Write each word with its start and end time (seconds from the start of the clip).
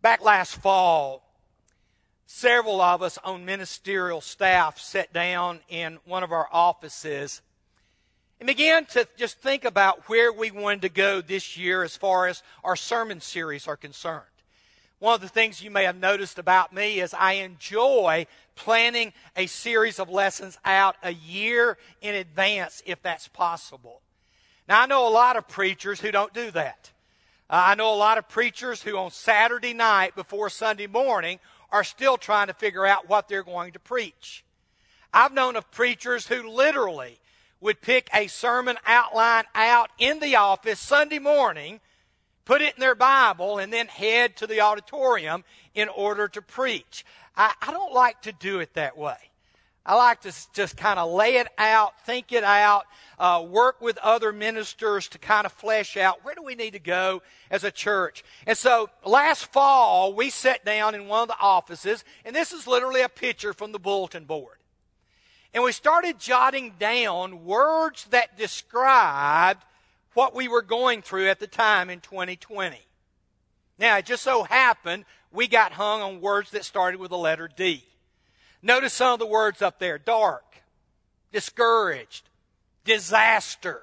Back 0.00 0.22
last 0.22 0.54
fall, 0.54 1.24
several 2.26 2.80
of 2.80 3.02
us 3.02 3.18
on 3.24 3.44
ministerial 3.44 4.20
staff 4.20 4.78
sat 4.78 5.12
down 5.12 5.60
in 5.68 5.98
one 6.04 6.22
of 6.22 6.30
our 6.30 6.48
offices 6.52 7.42
and 8.38 8.46
began 8.46 8.86
to 8.86 9.08
just 9.16 9.40
think 9.40 9.64
about 9.64 10.08
where 10.08 10.32
we 10.32 10.52
wanted 10.52 10.82
to 10.82 10.88
go 10.88 11.20
this 11.20 11.56
year 11.56 11.82
as 11.82 11.96
far 11.96 12.28
as 12.28 12.44
our 12.62 12.76
sermon 12.76 13.20
series 13.20 13.66
are 13.66 13.76
concerned. 13.76 14.22
One 15.00 15.14
of 15.14 15.20
the 15.20 15.28
things 15.28 15.62
you 15.62 15.70
may 15.70 15.82
have 15.82 15.96
noticed 15.96 16.38
about 16.38 16.72
me 16.72 17.00
is 17.00 17.12
I 17.12 17.32
enjoy 17.32 18.28
planning 18.54 19.12
a 19.36 19.46
series 19.46 19.98
of 19.98 20.08
lessons 20.08 20.58
out 20.64 20.94
a 21.02 21.12
year 21.12 21.76
in 22.00 22.14
advance 22.14 22.82
if 22.86 23.02
that's 23.02 23.26
possible. 23.26 24.00
Now, 24.68 24.82
I 24.82 24.86
know 24.86 25.08
a 25.08 25.10
lot 25.10 25.36
of 25.36 25.48
preachers 25.48 26.00
who 26.00 26.12
don't 26.12 26.34
do 26.34 26.52
that. 26.52 26.92
Uh, 27.50 27.62
I 27.68 27.74
know 27.76 27.94
a 27.94 27.96
lot 27.96 28.18
of 28.18 28.28
preachers 28.28 28.82
who 28.82 28.98
on 28.98 29.10
Saturday 29.10 29.72
night 29.72 30.14
before 30.14 30.50
Sunday 30.50 30.86
morning 30.86 31.38
are 31.70 31.84
still 31.84 32.18
trying 32.18 32.48
to 32.48 32.54
figure 32.54 32.84
out 32.84 33.08
what 33.08 33.28
they're 33.28 33.42
going 33.42 33.72
to 33.72 33.78
preach. 33.78 34.44
I've 35.14 35.32
known 35.32 35.56
of 35.56 35.70
preachers 35.70 36.26
who 36.26 36.46
literally 36.46 37.18
would 37.60 37.80
pick 37.80 38.08
a 38.14 38.26
sermon 38.26 38.76
outline 38.86 39.44
out 39.54 39.90
in 39.98 40.20
the 40.20 40.36
office 40.36 40.78
Sunday 40.78 41.18
morning, 41.18 41.80
put 42.44 42.60
it 42.60 42.74
in 42.74 42.80
their 42.80 42.94
Bible, 42.94 43.58
and 43.58 43.72
then 43.72 43.86
head 43.86 44.36
to 44.36 44.46
the 44.46 44.60
auditorium 44.60 45.42
in 45.74 45.88
order 45.88 46.28
to 46.28 46.42
preach. 46.42 47.04
I, 47.34 47.54
I 47.62 47.72
don't 47.72 47.94
like 47.94 48.20
to 48.22 48.32
do 48.32 48.60
it 48.60 48.74
that 48.74 48.98
way. 48.98 49.16
I 49.88 49.94
like 49.94 50.20
to 50.20 50.34
just 50.52 50.76
kind 50.76 50.98
of 50.98 51.10
lay 51.10 51.36
it 51.36 51.48
out, 51.56 51.98
think 52.04 52.30
it 52.30 52.44
out, 52.44 52.84
uh, 53.18 53.42
work 53.48 53.80
with 53.80 53.96
other 53.98 54.34
ministers 54.34 55.08
to 55.08 55.18
kind 55.18 55.46
of 55.46 55.52
flesh 55.52 55.96
out 55.96 56.22
where 56.22 56.34
do 56.34 56.42
we 56.42 56.54
need 56.54 56.74
to 56.74 56.78
go 56.78 57.22
as 57.50 57.64
a 57.64 57.70
church. 57.70 58.22
And 58.46 58.56
so 58.56 58.90
last 59.02 59.46
fall, 59.46 60.12
we 60.12 60.28
sat 60.28 60.62
down 60.62 60.94
in 60.94 61.08
one 61.08 61.22
of 61.22 61.28
the 61.28 61.40
offices, 61.40 62.04
and 62.26 62.36
this 62.36 62.52
is 62.52 62.66
literally 62.66 63.00
a 63.00 63.08
picture 63.08 63.54
from 63.54 63.72
the 63.72 63.78
bulletin 63.78 64.24
board. 64.24 64.58
And 65.54 65.64
we 65.64 65.72
started 65.72 66.18
jotting 66.18 66.74
down 66.78 67.46
words 67.46 68.04
that 68.10 68.36
described 68.36 69.64
what 70.12 70.34
we 70.34 70.48
were 70.48 70.60
going 70.60 71.00
through 71.00 71.30
at 71.30 71.40
the 71.40 71.46
time 71.46 71.88
in 71.88 72.00
2020. 72.00 72.76
Now, 73.78 73.96
it 73.96 74.04
just 74.04 74.22
so 74.22 74.42
happened 74.42 75.06
we 75.32 75.48
got 75.48 75.72
hung 75.72 76.02
on 76.02 76.20
words 76.20 76.50
that 76.50 76.66
started 76.66 77.00
with 77.00 77.08
the 77.08 77.16
letter 77.16 77.48
D. 77.48 77.86
Notice 78.62 78.92
some 78.92 79.12
of 79.12 79.18
the 79.18 79.26
words 79.26 79.62
up 79.62 79.78
there 79.78 79.98
dark, 79.98 80.62
discouraged, 81.32 82.28
disaster, 82.84 83.82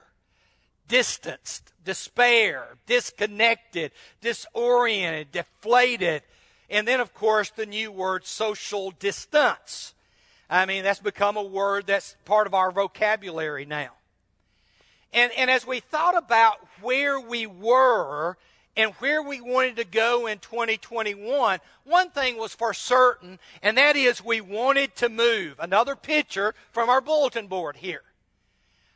distanced, 0.87 1.73
despair, 1.83 2.77
disconnected, 2.85 3.91
disoriented, 4.21 5.31
deflated, 5.31 6.23
and 6.69 6.87
then, 6.87 6.99
of 6.99 7.13
course, 7.13 7.51
the 7.51 7.65
new 7.65 7.91
word 7.91 8.25
social 8.25 8.91
distance. 8.91 9.93
I 10.49 10.65
mean, 10.65 10.83
that's 10.83 10.99
become 10.99 11.37
a 11.37 11.43
word 11.43 11.87
that's 11.87 12.15
part 12.25 12.47
of 12.47 12.53
our 12.53 12.71
vocabulary 12.71 13.65
now. 13.65 13.91
And, 15.13 15.31
and 15.37 15.49
as 15.49 15.65
we 15.65 15.79
thought 15.79 16.17
about 16.17 16.57
where 16.81 17.19
we 17.19 17.45
were 17.45 18.37
and 18.77 18.91
where 18.95 19.21
we 19.21 19.39
wanted 19.41 19.77
to 19.77 19.85
go 19.85 20.27
in 20.27 20.39
2021, 20.39 21.59
one 21.83 22.09
thing 22.09 22.37
was 22.37 22.53
for 22.53 22.73
certain, 22.73 23.39
and 23.61 23.77
that 23.77 23.95
is 23.95 24.23
we 24.23 24.41
wanted 24.41 24.95
to 24.97 25.09
move. 25.09 25.55
Another 25.59 25.95
picture 25.95 26.53
from 26.71 26.89
our 26.89 27.01
bulletin 27.01 27.47
board 27.47 27.77
here. 27.77 28.03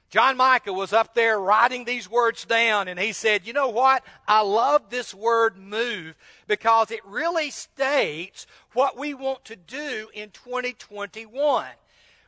John 0.09 0.37
Micah 0.37 0.73
was 0.73 0.91
up 0.91 1.13
there 1.13 1.39
writing 1.39 1.85
these 1.85 2.09
words 2.09 2.43
down, 2.43 2.87
and 2.87 2.99
he 2.99 3.11
said, 3.13 3.45
You 3.45 3.53
know 3.53 3.69
what? 3.69 4.03
I 4.27 4.41
love 4.41 4.89
this 4.89 5.13
word 5.13 5.55
move 5.55 6.15
because 6.47 6.89
it 6.89 7.05
really 7.05 7.51
states 7.51 8.47
what 8.73 8.97
we 8.97 9.13
want 9.13 9.45
to 9.45 9.55
do 9.55 10.09
in 10.13 10.31
2021. 10.31 11.67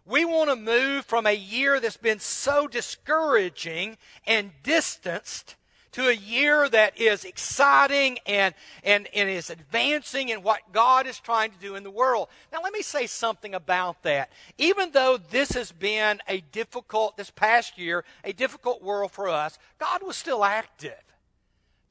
We 0.05 0.25
want 0.25 0.51
to 0.51 0.55
move 0.55 1.05
from 1.05 1.25
a 1.25 1.35
year 1.35 1.79
that's 1.79 1.97
been 1.97 2.19
so 2.19 2.67
discouraging 2.67 3.97
and 4.27 4.51
distanced 4.61 5.55
to 5.93 6.07
a 6.07 6.13
year 6.13 6.69
that 6.69 6.99
is 6.99 7.25
exciting 7.25 8.17
and, 8.25 8.53
and, 8.83 9.07
and 9.13 9.29
is 9.29 9.49
advancing 9.49 10.29
in 10.29 10.41
what 10.41 10.59
God 10.71 11.05
is 11.05 11.19
trying 11.19 11.51
to 11.51 11.57
do 11.57 11.75
in 11.75 11.83
the 11.83 11.91
world. 11.91 12.29
Now, 12.51 12.59
let 12.63 12.73
me 12.73 12.81
say 12.81 13.07
something 13.07 13.53
about 13.53 14.03
that. 14.03 14.31
Even 14.57 14.91
though 14.91 15.17
this 15.17 15.51
has 15.51 15.71
been 15.71 16.19
a 16.27 16.41
difficult, 16.51 17.17
this 17.17 17.29
past 17.29 17.77
year, 17.77 18.05
a 18.23 18.31
difficult 18.31 18.81
world 18.81 19.11
for 19.11 19.27
us, 19.27 19.59
God 19.79 20.01
was 20.03 20.15
still 20.15 20.45
active. 20.45 20.93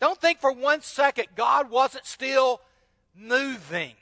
Don't 0.01 0.21
think 0.21 0.39
for 0.39 0.53
one 0.53 0.81
second 0.81 1.27
God 1.37 1.71
wasn't 1.71 2.07
still 2.07 2.63
moving. 3.15 3.93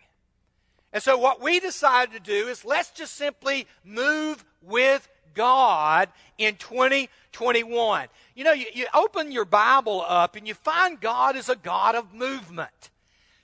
And 0.93 1.03
so, 1.03 1.19
what 1.19 1.43
we 1.43 1.61
decided 1.61 2.13
to 2.13 2.21
do 2.21 2.49
is 2.49 2.65
let's 2.65 2.91
just 2.91 3.15
simply 3.15 3.67
move 3.85 4.45
with 4.63 5.07
God 5.35 6.09
in 6.39 6.57
2021. 6.57 8.09
You 8.39 8.45
know, 8.45 8.53
you, 8.53 8.67
you 8.73 8.87
open 8.95 9.33
your 9.33 9.45
Bible 9.45 10.05
up 10.07 10.37
and 10.37 10.47
you 10.47 10.55
find 10.55 11.01
God 11.01 11.35
is 11.35 11.49
a 11.49 11.57
God 11.57 11.97
of 11.97 12.15
movement. 12.15 12.91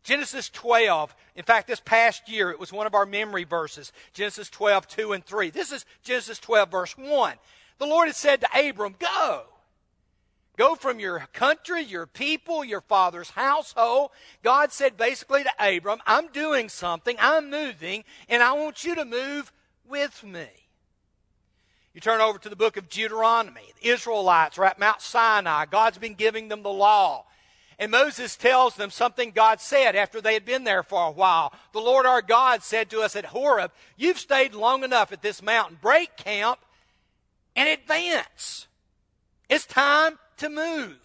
Genesis 0.05 0.49
12, 0.51 1.13
in 1.35 1.43
fact, 1.43 1.67
this 1.67 1.81
past 1.81 2.29
year, 2.29 2.53
it 2.53 2.61
was 2.61 2.73
one 2.73 2.87
of 2.87 2.95
our 2.95 3.05
memory 3.05 3.43
verses. 3.43 3.93
Genesis 4.13 4.49
12, 4.51 4.87
2 4.87 5.13
and 5.15 5.27
3. 5.27 5.51
This 5.51 5.73
is 5.73 5.85
Genesis 6.05 6.39
12, 6.39 6.71
verse 6.71 6.97
1. 6.97 7.35
The 7.79 7.87
Lord 7.87 8.07
had 8.07 8.15
said 8.15 8.41
to 8.43 8.69
Abram, 8.69 8.95
Go. 9.01 9.43
Go 10.57 10.77
from 10.77 11.01
your 11.01 11.27
country, 11.33 11.83
your 11.83 12.07
people, 12.07 12.65
your 12.65 12.83
father's 12.83 13.31
household. 13.31 14.13
God 14.45 14.71
said 14.71 14.97
basically 14.97 15.43
to 15.43 15.51
Abram, 15.59 16.03
I'm 16.07 16.29
doing 16.29 16.69
something, 16.69 17.17
I'm 17.19 17.51
moving, 17.51 18.05
and 18.29 18.45
I 18.45 18.53
want 18.53 18.85
you 18.85 18.95
to 18.95 19.05
move 19.05 19.53
with 19.89 20.23
me. 20.23 20.47
You 21.95 22.01
turn 22.01 22.21
over 22.21 22.39
to 22.39 22.49
the 22.49 22.57
book 22.57 22.77
of 22.77 22.89
Deuteronomy. 22.89 23.73
The 23.81 23.91
Israelites 23.91 24.59
are 24.59 24.65
at 24.65 24.81
Mount 24.81 25.01
Sinai. 25.01 25.67
God's 25.67 25.97
been 25.97 26.15
giving 26.15 26.49
them 26.49 26.65
the 26.65 26.71
law. 26.71 27.25
And 27.79 27.91
Moses 27.91 28.37
tells 28.37 28.75
them 28.75 28.91
something 28.91 29.31
God 29.31 29.61
said 29.61 29.95
after 29.95 30.21
they 30.21 30.35
had 30.35 30.45
been 30.45 30.65
there 30.65 30.83
for 30.83 31.07
a 31.07 31.13
while. 31.13 31.53
The 31.73 31.81
Lord 31.81 32.05
our 32.05 32.23
God 32.23 32.63
said 32.63 32.91
to 32.91 33.01
us 33.01 33.15
at 33.15 33.27
Horeb, 33.27 33.71
You've 33.97 34.19
stayed 34.19 34.55
long 34.55 34.83
enough 34.83 35.13
at 35.13 35.23
this 35.23 35.41
mountain. 35.41 35.79
Break 35.81 36.17
camp 36.17 36.59
and 37.55 37.69
advance. 37.69 38.67
It's 39.49 39.67
time 39.67 40.19
to 40.39 40.49
move. 40.49 40.99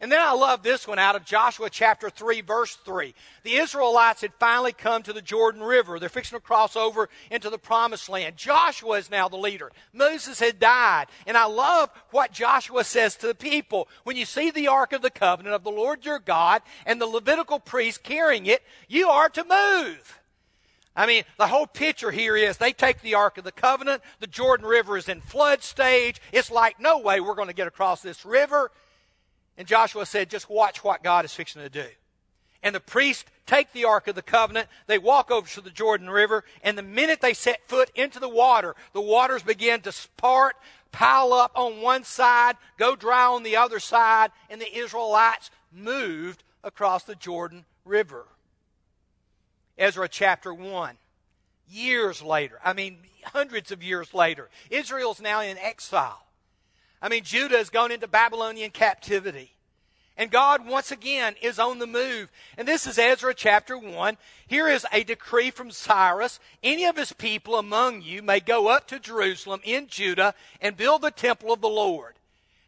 And 0.00 0.10
then 0.10 0.20
I 0.20 0.32
love 0.32 0.62
this 0.62 0.88
one 0.88 0.98
out 0.98 1.14
of 1.14 1.26
Joshua 1.26 1.68
chapter 1.68 2.08
3, 2.08 2.40
verse 2.40 2.74
3. 2.74 3.14
The 3.42 3.56
Israelites 3.56 4.22
had 4.22 4.32
finally 4.40 4.72
come 4.72 5.02
to 5.02 5.12
the 5.12 5.20
Jordan 5.20 5.62
River. 5.62 5.98
They're 5.98 6.08
fixing 6.08 6.38
to 6.38 6.42
cross 6.42 6.74
over 6.74 7.10
into 7.30 7.50
the 7.50 7.58
promised 7.58 8.08
land. 8.08 8.38
Joshua 8.38 8.96
is 8.96 9.10
now 9.10 9.28
the 9.28 9.36
leader. 9.36 9.70
Moses 9.92 10.40
had 10.40 10.58
died. 10.58 11.06
And 11.26 11.36
I 11.36 11.44
love 11.44 11.90
what 12.12 12.32
Joshua 12.32 12.82
says 12.84 13.14
to 13.16 13.26
the 13.26 13.34
people. 13.34 13.88
When 14.04 14.16
you 14.16 14.24
see 14.24 14.50
the 14.50 14.68
Ark 14.68 14.94
of 14.94 15.02
the 15.02 15.10
Covenant 15.10 15.54
of 15.54 15.64
the 15.64 15.70
Lord 15.70 16.06
your 16.06 16.18
God 16.18 16.62
and 16.86 16.98
the 16.98 17.06
Levitical 17.06 17.60
priest 17.60 18.02
carrying 18.02 18.46
it, 18.46 18.62
you 18.88 19.08
are 19.08 19.28
to 19.28 19.44
move. 19.44 20.18
I 20.96 21.06
mean, 21.06 21.24
the 21.36 21.46
whole 21.46 21.66
picture 21.66 22.10
here 22.10 22.36
is 22.36 22.56
they 22.56 22.72
take 22.72 23.02
the 23.02 23.14
Ark 23.14 23.36
of 23.36 23.44
the 23.44 23.52
Covenant. 23.52 24.02
The 24.18 24.26
Jordan 24.26 24.66
River 24.66 24.96
is 24.96 25.10
in 25.10 25.20
flood 25.20 25.62
stage. 25.62 26.20
It's 26.32 26.50
like, 26.50 26.80
no 26.80 26.98
way 26.98 27.20
we're 27.20 27.34
going 27.34 27.48
to 27.48 27.54
get 27.54 27.68
across 27.68 28.00
this 28.00 28.24
river. 28.24 28.70
And 29.56 29.66
Joshua 29.68 30.06
said, 30.06 30.30
just 30.30 30.48
watch 30.48 30.82
what 30.82 31.02
God 31.02 31.24
is 31.24 31.34
fixing 31.34 31.62
to 31.62 31.68
do. 31.68 31.86
And 32.62 32.74
the 32.74 32.80
priests 32.80 33.24
take 33.46 33.72
the 33.72 33.84
Ark 33.84 34.06
of 34.06 34.14
the 34.14 34.22
Covenant, 34.22 34.68
they 34.86 34.98
walk 34.98 35.30
over 35.30 35.48
to 35.48 35.60
the 35.60 35.70
Jordan 35.70 36.08
River, 36.08 36.44
and 36.62 36.78
the 36.78 36.82
minute 36.82 37.20
they 37.20 37.34
set 37.34 37.68
foot 37.68 37.90
into 37.94 38.20
the 38.20 38.28
water, 38.28 38.76
the 38.92 39.00
waters 39.00 39.42
begin 39.42 39.80
to 39.80 39.92
part, 40.16 40.56
pile 40.92 41.32
up 41.32 41.52
on 41.54 41.80
one 41.80 42.04
side, 42.04 42.56
go 42.78 42.94
dry 42.94 43.26
on 43.26 43.42
the 43.42 43.56
other 43.56 43.80
side, 43.80 44.30
and 44.48 44.60
the 44.60 44.78
Israelites 44.78 45.50
moved 45.72 46.44
across 46.62 47.04
the 47.04 47.14
Jordan 47.14 47.64
River. 47.84 48.26
Ezra 49.78 50.08
chapter 50.08 50.52
1. 50.52 50.96
Years 51.68 52.22
later, 52.22 52.58
I 52.64 52.72
mean, 52.72 52.98
hundreds 53.24 53.70
of 53.70 53.82
years 53.82 54.12
later, 54.12 54.48
Israel's 54.70 55.20
now 55.20 55.40
in 55.40 55.56
exile. 55.56 56.26
I 57.02 57.08
mean, 57.08 57.24
Judah 57.24 57.56
has 57.56 57.70
gone 57.70 57.92
into 57.92 58.06
Babylonian 58.06 58.70
captivity. 58.70 59.52
And 60.16 60.30
God, 60.30 60.66
once 60.66 60.90
again, 60.90 61.34
is 61.40 61.58
on 61.58 61.78
the 61.78 61.86
move. 61.86 62.30
And 62.58 62.68
this 62.68 62.86
is 62.86 62.98
Ezra 62.98 63.32
chapter 63.32 63.78
1. 63.78 64.18
Here 64.46 64.68
is 64.68 64.84
a 64.92 65.02
decree 65.02 65.50
from 65.50 65.70
Cyrus. 65.70 66.38
Any 66.62 66.84
of 66.84 66.98
his 66.98 67.14
people 67.14 67.56
among 67.56 68.02
you 68.02 68.20
may 68.20 68.40
go 68.40 68.68
up 68.68 68.86
to 68.88 68.98
Jerusalem 68.98 69.60
in 69.64 69.86
Judah 69.86 70.34
and 70.60 70.76
build 70.76 71.00
the 71.00 71.10
temple 71.10 71.54
of 71.54 71.62
the 71.62 71.70
Lord. 71.70 72.16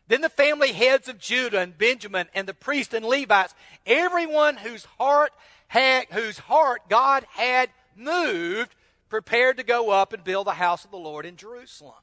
Then 0.09 0.23
the 0.23 0.31
family 0.31 0.73
heads 0.73 1.09
of 1.09 1.19
Judah 1.19 1.61
and 1.61 1.77
Benjamin 1.77 2.29
and 2.35 2.49
the 2.49 2.55
priests 2.55 2.95
and 2.95 3.05
Levites, 3.05 3.55
everyone 3.87 4.57
whose 4.57 4.87
heart 4.99 5.33
had, 5.69 6.07
whose 6.11 6.39
heart 6.39 6.89
God 6.89 7.27
had 7.33 7.69
moved, 7.95 8.75
prepared 9.11 9.59
to 9.59 9.63
go 9.63 9.91
up 9.91 10.15
and 10.15 10.25
build 10.25 10.47
the 10.47 10.53
house 10.53 10.87
of 10.87 10.91
the 10.91 10.97
Lord 10.97 11.27
in 11.27 11.37
Jerusalem. 11.37 11.97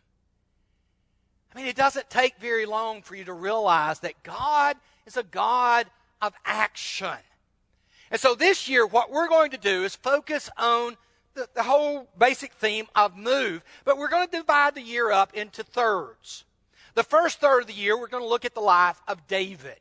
Mean, 1.59 1.67
it 1.67 1.75
doesn't 1.75 2.09
take 2.09 2.37
very 2.37 2.65
long 2.65 3.01
for 3.01 3.15
you 3.15 3.25
to 3.25 3.33
realize 3.33 3.99
that 3.99 4.23
God 4.23 4.77
is 5.05 5.17
a 5.17 5.23
God 5.23 5.87
of 6.21 6.33
action. 6.45 7.17
And 8.09 8.19
so 8.19 8.33
this 8.33 8.69
year, 8.69 8.87
what 8.87 9.11
we're 9.11 9.27
going 9.27 9.51
to 9.51 9.57
do 9.57 9.83
is 9.83 9.93
focus 9.93 10.49
on 10.57 10.95
the, 11.33 11.49
the 11.53 11.63
whole 11.63 12.07
basic 12.17 12.53
theme 12.53 12.87
of 12.95 13.17
move, 13.17 13.61
but 13.83 13.97
we're 13.97 14.07
going 14.07 14.25
to 14.25 14.37
divide 14.37 14.73
the 14.75 14.81
year 14.81 15.11
up 15.11 15.33
into 15.33 15.61
thirds. 15.63 16.45
The 16.95 17.03
first 17.03 17.41
third 17.41 17.61
of 17.61 17.67
the 17.67 17.73
year, 17.73 17.99
we're 17.99 18.07
going 18.07 18.23
to 18.23 18.29
look 18.29 18.45
at 18.45 18.55
the 18.55 18.61
life 18.61 19.01
of 19.05 19.27
David. 19.27 19.79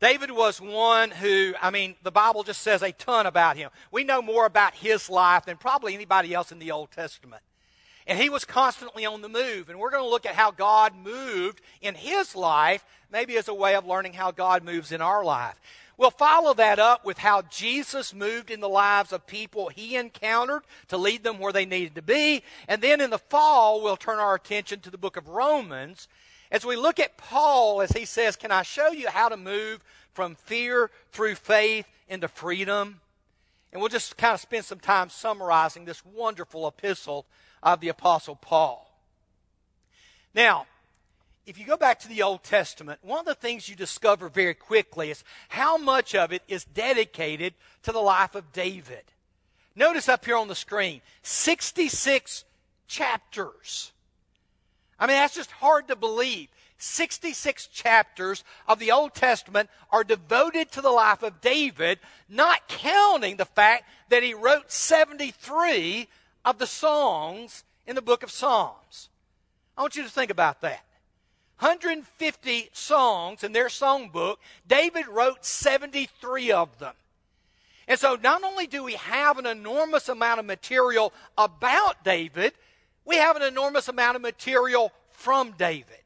David 0.00 0.30
was 0.30 0.58
one 0.58 1.10
who, 1.10 1.52
I 1.60 1.70
mean, 1.70 1.96
the 2.02 2.12
Bible 2.12 2.44
just 2.44 2.62
says 2.62 2.82
a 2.82 2.92
ton 2.92 3.26
about 3.26 3.58
him. 3.58 3.68
We 3.90 4.04
know 4.04 4.22
more 4.22 4.46
about 4.46 4.74
his 4.74 5.10
life 5.10 5.44
than 5.44 5.58
probably 5.58 5.94
anybody 5.94 6.32
else 6.32 6.50
in 6.50 6.58
the 6.58 6.70
Old 6.70 6.92
Testament. 6.92 7.42
And 8.06 8.18
he 8.18 8.28
was 8.28 8.44
constantly 8.44 9.06
on 9.06 9.22
the 9.22 9.28
move. 9.28 9.68
And 9.68 9.78
we're 9.78 9.90
going 9.90 10.02
to 10.02 10.08
look 10.08 10.26
at 10.26 10.34
how 10.34 10.50
God 10.50 10.94
moved 10.96 11.60
in 11.80 11.94
his 11.94 12.36
life, 12.36 12.84
maybe 13.10 13.36
as 13.36 13.48
a 13.48 13.54
way 13.54 13.74
of 13.76 13.86
learning 13.86 14.12
how 14.12 14.30
God 14.30 14.62
moves 14.62 14.92
in 14.92 15.00
our 15.00 15.24
life. 15.24 15.58
We'll 15.96 16.10
follow 16.10 16.54
that 16.54 16.78
up 16.78 17.04
with 17.04 17.18
how 17.18 17.42
Jesus 17.42 18.12
moved 18.12 18.50
in 18.50 18.60
the 18.60 18.68
lives 18.68 19.12
of 19.12 19.26
people 19.26 19.68
he 19.68 19.96
encountered 19.96 20.62
to 20.88 20.96
lead 20.96 21.22
them 21.22 21.38
where 21.38 21.52
they 21.52 21.66
needed 21.66 21.94
to 21.94 22.02
be. 22.02 22.42
And 22.66 22.82
then 22.82 23.00
in 23.00 23.10
the 23.10 23.18
fall, 23.18 23.82
we'll 23.82 23.96
turn 23.96 24.18
our 24.18 24.34
attention 24.34 24.80
to 24.80 24.90
the 24.90 24.98
book 24.98 25.16
of 25.16 25.28
Romans 25.28 26.08
as 26.50 26.66
we 26.66 26.76
look 26.76 26.98
at 26.98 27.16
Paul 27.16 27.80
as 27.80 27.92
he 27.92 28.04
says, 28.04 28.36
Can 28.36 28.50
I 28.50 28.62
show 28.62 28.90
you 28.90 29.08
how 29.08 29.28
to 29.28 29.36
move 29.36 29.84
from 30.12 30.34
fear 30.34 30.90
through 31.12 31.36
faith 31.36 31.86
into 32.08 32.28
freedom? 32.28 33.00
And 33.72 33.80
we'll 33.80 33.88
just 33.88 34.16
kind 34.16 34.34
of 34.34 34.40
spend 34.40 34.64
some 34.64 34.80
time 34.80 35.10
summarizing 35.10 35.84
this 35.84 36.04
wonderful 36.04 36.66
epistle 36.66 37.26
of 37.64 37.80
the 37.80 37.88
Apostle 37.88 38.36
Paul. 38.36 38.88
Now, 40.34 40.66
if 41.46 41.58
you 41.58 41.64
go 41.64 41.76
back 41.76 41.98
to 42.00 42.08
the 42.08 42.22
Old 42.22 42.42
Testament, 42.42 43.00
one 43.02 43.20
of 43.20 43.26
the 43.26 43.34
things 43.34 43.68
you 43.68 43.76
discover 43.76 44.28
very 44.28 44.54
quickly 44.54 45.10
is 45.10 45.24
how 45.48 45.76
much 45.76 46.14
of 46.14 46.32
it 46.32 46.42
is 46.46 46.64
dedicated 46.64 47.54
to 47.82 47.92
the 47.92 48.00
life 48.00 48.34
of 48.34 48.52
David. 48.52 49.02
Notice 49.74 50.08
up 50.08 50.24
here 50.24 50.36
on 50.36 50.48
the 50.48 50.54
screen 50.54 51.00
66 51.22 52.44
chapters. 52.86 53.92
I 54.98 55.06
mean, 55.06 55.16
that's 55.16 55.34
just 55.34 55.50
hard 55.50 55.88
to 55.88 55.96
believe. 55.96 56.48
66 56.78 57.66
chapters 57.68 58.44
of 58.68 58.78
the 58.78 58.92
Old 58.92 59.14
Testament 59.14 59.70
are 59.90 60.04
devoted 60.04 60.70
to 60.72 60.80
the 60.80 60.90
life 60.90 61.22
of 61.22 61.40
David, 61.40 61.98
not 62.28 62.68
counting 62.68 63.36
the 63.36 63.44
fact 63.44 63.84
that 64.10 64.22
he 64.22 64.34
wrote 64.34 64.70
73 64.70 66.08
of 66.44 66.58
the 66.58 66.66
songs 66.66 67.64
in 67.86 67.94
the 67.94 68.02
book 68.02 68.22
of 68.22 68.30
Psalms. 68.30 69.08
I 69.76 69.82
want 69.82 69.96
you 69.96 70.02
to 70.02 70.08
think 70.08 70.30
about 70.30 70.60
that. 70.60 70.84
150 71.58 72.70
songs 72.72 73.44
in 73.44 73.52
their 73.52 73.68
songbook, 73.68 74.36
David 74.66 75.06
wrote 75.06 75.44
73 75.44 76.52
of 76.52 76.78
them. 76.78 76.94
And 77.86 77.98
so 77.98 78.16
not 78.20 78.42
only 78.42 78.66
do 78.66 78.82
we 78.82 78.94
have 78.94 79.38
an 79.38 79.46
enormous 79.46 80.08
amount 80.08 80.40
of 80.40 80.46
material 80.46 81.12
about 81.36 82.02
David, 82.02 82.54
we 83.04 83.16
have 83.16 83.36
an 83.36 83.42
enormous 83.42 83.88
amount 83.88 84.16
of 84.16 84.22
material 84.22 84.92
from 85.10 85.52
David. 85.52 85.98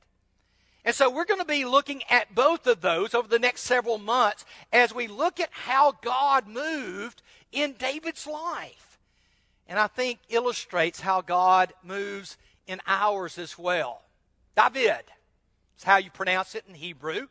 And 0.85 0.95
so 0.95 1.11
we're 1.11 1.25
going 1.25 1.41
to 1.41 1.47
be 1.47 1.65
looking 1.65 2.03
at 2.09 2.35
both 2.35 2.67
of 2.67 2.81
those 2.81 3.15
over 3.15 3.29
the 3.29 3.39
next 3.39 3.63
several 3.63 3.99
months 3.99 4.45
as 4.73 4.95
we 4.95 5.07
look 5.07 5.39
at 5.39 5.51
how 5.53 5.93
God 6.03 6.47
moved 6.47 7.23
in 7.53 7.75
David's 7.75 8.27
life. 8.27 8.88
And 9.69 9.79
I 9.79 9.87
think 9.87 10.19
illustrates 10.31 11.01
how 11.01 11.21
God 11.21 11.75
moves 11.85 12.39
in 12.67 12.81
ours 12.87 13.39
as 13.39 13.59
well. 13.59 14.03
David 14.57 15.05
is 15.77 15.85
how 15.85 15.99
you 15.99 16.11
pronounce 16.11 16.55
it 16.55 16.65
in 16.67 16.75
Hebrew. 16.75 17.29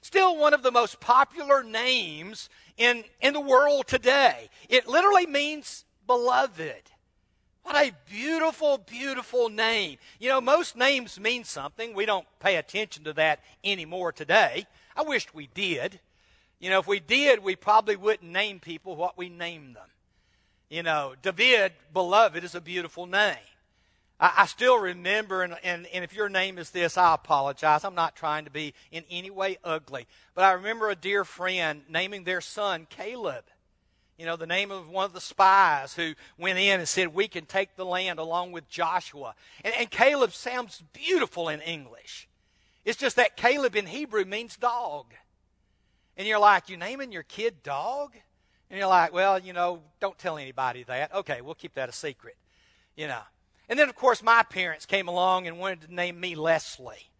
Still 0.00 0.36
one 0.36 0.54
of 0.54 0.62
the 0.62 0.72
most 0.72 1.00
popular 1.00 1.62
names 1.62 2.48
in, 2.76 3.04
in 3.20 3.32
the 3.32 3.40
world 3.40 3.86
today. 3.86 4.50
It 4.68 4.86
literally 4.86 5.26
means 5.26 5.84
beloved. 6.06 6.90
What 7.62 7.74
a 7.76 7.92
beautiful, 8.08 8.78
beautiful 8.78 9.48
name. 9.48 9.98
You 10.20 10.28
know, 10.28 10.40
most 10.40 10.76
names 10.76 11.18
mean 11.18 11.42
something. 11.42 11.94
We 11.94 12.06
don't 12.06 12.26
pay 12.38 12.56
attention 12.56 13.02
to 13.04 13.12
that 13.14 13.40
anymore 13.64 14.12
today. 14.12 14.66
I 14.96 15.02
wished 15.02 15.34
we 15.34 15.48
did. 15.48 15.98
You 16.60 16.70
know, 16.70 16.78
if 16.78 16.86
we 16.86 17.00
did, 17.00 17.42
we 17.42 17.56
probably 17.56 17.96
wouldn't 17.96 18.30
name 18.30 18.60
people 18.60 18.94
what 18.94 19.18
we 19.18 19.28
name 19.28 19.72
them. 19.72 19.88
You 20.68 20.82
know, 20.82 21.14
David, 21.22 21.72
beloved, 21.92 22.42
is 22.42 22.54
a 22.54 22.60
beautiful 22.60 23.06
name. 23.06 23.36
I, 24.18 24.32
I 24.38 24.46
still 24.46 24.78
remember, 24.78 25.42
and, 25.42 25.56
and, 25.62 25.86
and 25.86 26.02
if 26.02 26.14
your 26.14 26.28
name 26.28 26.58
is 26.58 26.70
this, 26.70 26.96
I 26.96 27.14
apologize. 27.14 27.84
I'm 27.84 27.94
not 27.94 28.16
trying 28.16 28.46
to 28.46 28.50
be 28.50 28.74
in 28.90 29.04
any 29.10 29.30
way 29.30 29.58
ugly. 29.62 30.06
But 30.34 30.44
I 30.44 30.52
remember 30.52 30.90
a 30.90 30.96
dear 30.96 31.24
friend 31.24 31.82
naming 31.88 32.24
their 32.24 32.40
son 32.40 32.86
Caleb. 32.90 33.44
You 34.18 34.24
know, 34.24 34.36
the 34.36 34.46
name 34.46 34.70
of 34.70 34.88
one 34.88 35.04
of 35.04 35.12
the 35.12 35.20
spies 35.20 35.94
who 35.94 36.14
went 36.38 36.58
in 36.58 36.80
and 36.80 36.88
said, 36.88 37.14
We 37.14 37.28
can 37.28 37.44
take 37.44 37.76
the 37.76 37.84
land 37.84 38.18
along 38.18 38.52
with 38.52 38.68
Joshua. 38.68 39.34
And, 39.62 39.74
and 39.74 39.90
Caleb 39.90 40.32
sounds 40.32 40.82
beautiful 40.92 41.48
in 41.48 41.60
English. 41.60 42.26
It's 42.84 42.98
just 42.98 43.16
that 43.16 43.36
Caleb 43.36 43.76
in 43.76 43.86
Hebrew 43.86 44.24
means 44.24 44.56
dog. 44.56 45.12
And 46.16 46.26
you're 46.26 46.38
like, 46.38 46.70
You 46.70 46.78
naming 46.78 47.12
your 47.12 47.24
kid 47.24 47.62
dog? 47.62 48.14
And 48.70 48.78
you're 48.78 48.88
like, 48.88 49.12
Well, 49.12 49.38
you 49.38 49.52
know, 49.52 49.82
don't 50.00 50.18
tell 50.18 50.38
anybody 50.38 50.82
that. 50.84 51.14
Okay, 51.14 51.40
we'll 51.40 51.54
keep 51.54 51.74
that 51.74 51.88
a 51.88 51.92
secret. 51.92 52.36
You 52.96 53.08
know. 53.08 53.22
And 53.68 53.78
then, 53.78 53.88
of 53.88 53.96
course, 53.96 54.22
my 54.22 54.42
parents 54.44 54.86
came 54.86 55.08
along 55.08 55.46
and 55.46 55.58
wanted 55.58 55.82
to 55.82 55.94
name 55.94 56.20
me 56.20 56.34
Leslie. 56.34 57.10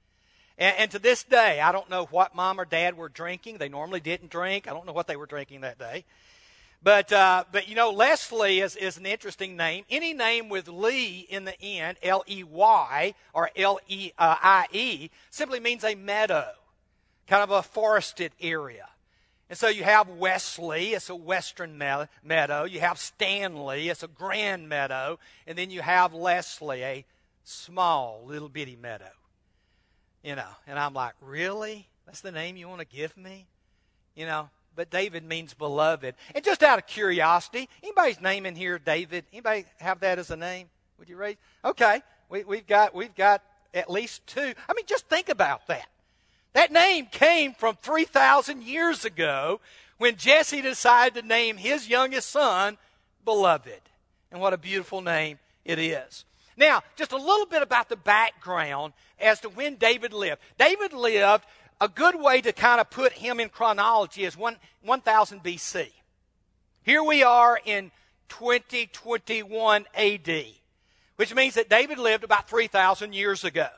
And, 0.59 0.77
and, 0.79 0.91
to 0.93 0.99
this 0.99 1.25
day, 1.25 1.61
I 1.61 1.73
don't 1.73 1.91
know 1.91 2.07
what 2.07 2.35
mom 2.35 2.61
or 2.61 2.65
dad 2.65 2.97
were 2.97 3.09
drinking. 3.09 3.59
They 3.59 3.69
normally 3.69 4.01
didn't 4.01 4.31
drink. 4.31 4.69
I 4.69 4.73
don't 4.73 4.87
know 4.87 4.93
what 4.93 5.07
they 5.07 5.17
were 5.17 5.27
drinking 5.27 5.63
that 5.63 5.79
day. 5.79 6.05
But, 6.83 7.13
uh, 7.13 7.45
but 7.51 7.69
you 7.69 7.75
know, 7.75 7.91
Leslie 7.91 8.61
is, 8.61 8.77
is 8.77 8.97
an 8.97 9.07
interesting 9.07 9.57
name. 9.57 9.85
Any 9.91 10.15
name 10.15 10.49
with 10.49 10.69
Lee 10.69 11.27
in 11.29 11.45
the 11.45 11.61
end, 11.61 11.99
L 12.03 12.23
E 12.27 12.45
Y 12.45 13.15
or 13.33 13.51
L 13.57 13.81
E 13.89 14.13
I 14.19 14.67
E, 14.71 15.11
simply 15.31 15.59
means 15.59 15.85
a 15.85 15.95
meadow, 15.95 16.49
kind 17.27 17.43
of 17.43 17.51
a 17.51 17.63
forested 17.63 18.33
area. 18.41 18.89
And 19.49 19.59
so 19.59 19.69
you 19.69 19.85
have 19.85 20.09
Wesley, 20.09 20.95
it's 20.95 21.09
a 21.09 21.15
western 21.15 21.79
meadow. 21.79 22.65
You 22.65 22.81
have 22.81 22.99
Stanley, 22.99 23.89
it's 23.89 24.03
a 24.03 24.09
grand 24.09 24.69
meadow. 24.69 25.19
And 25.47 25.57
then 25.57 25.71
you 25.71 25.83
have 25.83 26.13
Leslie, 26.13 26.83
a 26.83 27.05
small, 27.45 28.23
little 28.27 28.49
bitty 28.49 28.77
meadow. 28.77 29.13
You 30.25 30.35
know, 30.35 30.49
and 30.67 30.79
I'm 30.79 30.95
like, 30.95 31.15
really? 31.21 31.87
That's 32.07 32.21
the 32.21 32.33
name 32.33 32.57
you 32.57 32.69
want 32.69 32.81
to 32.81 32.87
give 32.87 33.17
me? 33.17 33.47
You 34.17 34.27
know, 34.27 34.51
but 34.75 34.91
David 34.91 35.25
means 35.25 35.55
beloved. 35.55 36.15
And 36.35 36.45
just 36.45 36.65
out 36.65 36.79
of 36.79 36.87
curiosity, 36.87 37.69
anybody's 37.83 38.21
name 38.21 38.47
in 38.47 38.57
here 38.57 38.79
David? 38.79 39.25
Anybody 39.33 39.65
have 39.79 40.01
that 40.01 40.19
as 40.19 40.31
a 40.31 40.37
name? 40.37 40.69
Would 40.99 41.09
you 41.09 41.17
raise? 41.17 41.37
Okay, 41.65 42.03
we, 42.29 42.43
we've 42.45 42.67
got 42.67 42.95
we've 42.95 43.15
got 43.15 43.43
at 43.75 43.91
least 43.91 44.27
two. 44.27 44.55
I 44.69 44.75
mean, 44.75 44.87
just 44.87 45.09
think 45.09 45.29
about 45.29 45.67
that. 45.69 45.87
That 46.57 46.73
name 46.73 47.05
came 47.11 47.53
from 47.53 47.77
3,000 47.83 48.63
years 48.63 49.05
ago 49.05 49.61
when 49.99 50.17
Jesse 50.17 50.63
decided 50.63 51.21
to 51.21 51.29
name 51.29 51.59
his 51.59 51.87
youngest 51.87 52.31
son 52.31 52.79
Beloved. 53.27 53.83
And 54.33 54.41
what 54.41 54.55
a 54.55 54.57
beautiful 54.57 55.03
name 55.03 55.39
it 55.67 55.79
is. 55.79 56.25
Now, 56.57 56.81
just 56.97 57.13
a 57.13 57.19
little 57.19 57.45
bit 57.45 57.61
about 57.61 57.91
the 57.91 57.97
background 57.97 58.95
as 59.21 59.39
to 59.41 59.51
when 59.51 59.75
David 59.75 60.15
lived. 60.15 60.41
David 60.57 60.95
lived, 60.95 61.45
a 61.79 61.91
good 61.91 62.19
way 62.19 62.41
to 62.41 62.55
kind 62.55 62.81
of 62.81 62.89
put 62.89 63.13
him 63.13 63.39
in 63.39 63.51
chronology 63.51 64.25
is 64.25 64.35
1, 64.35 64.57
1000 64.81 65.45
BC. 65.45 65.91
Here 66.85 67.05
we 67.05 67.23
are 67.23 67.61
in 67.67 67.91
2021 68.31 69.85
AD, 69.95 70.45
which 71.17 71.35
means 71.35 71.53
that 71.57 71.69
David 71.69 71.99
lived 71.99 72.25
about 72.25 72.49
3,000 72.49 73.15
years 73.15 73.45
ago. 73.45 73.69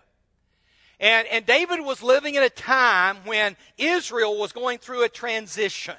And, 1.00 1.28
and 1.28 1.46
David 1.46 1.80
was 1.80 2.02
living 2.02 2.34
in 2.34 2.42
a 2.42 2.50
time 2.50 3.18
when 3.24 3.56
Israel 3.76 4.38
was 4.38 4.52
going 4.52 4.78
through 4.78 5.04
a 5.04 5.08
transition. 5.08 5.94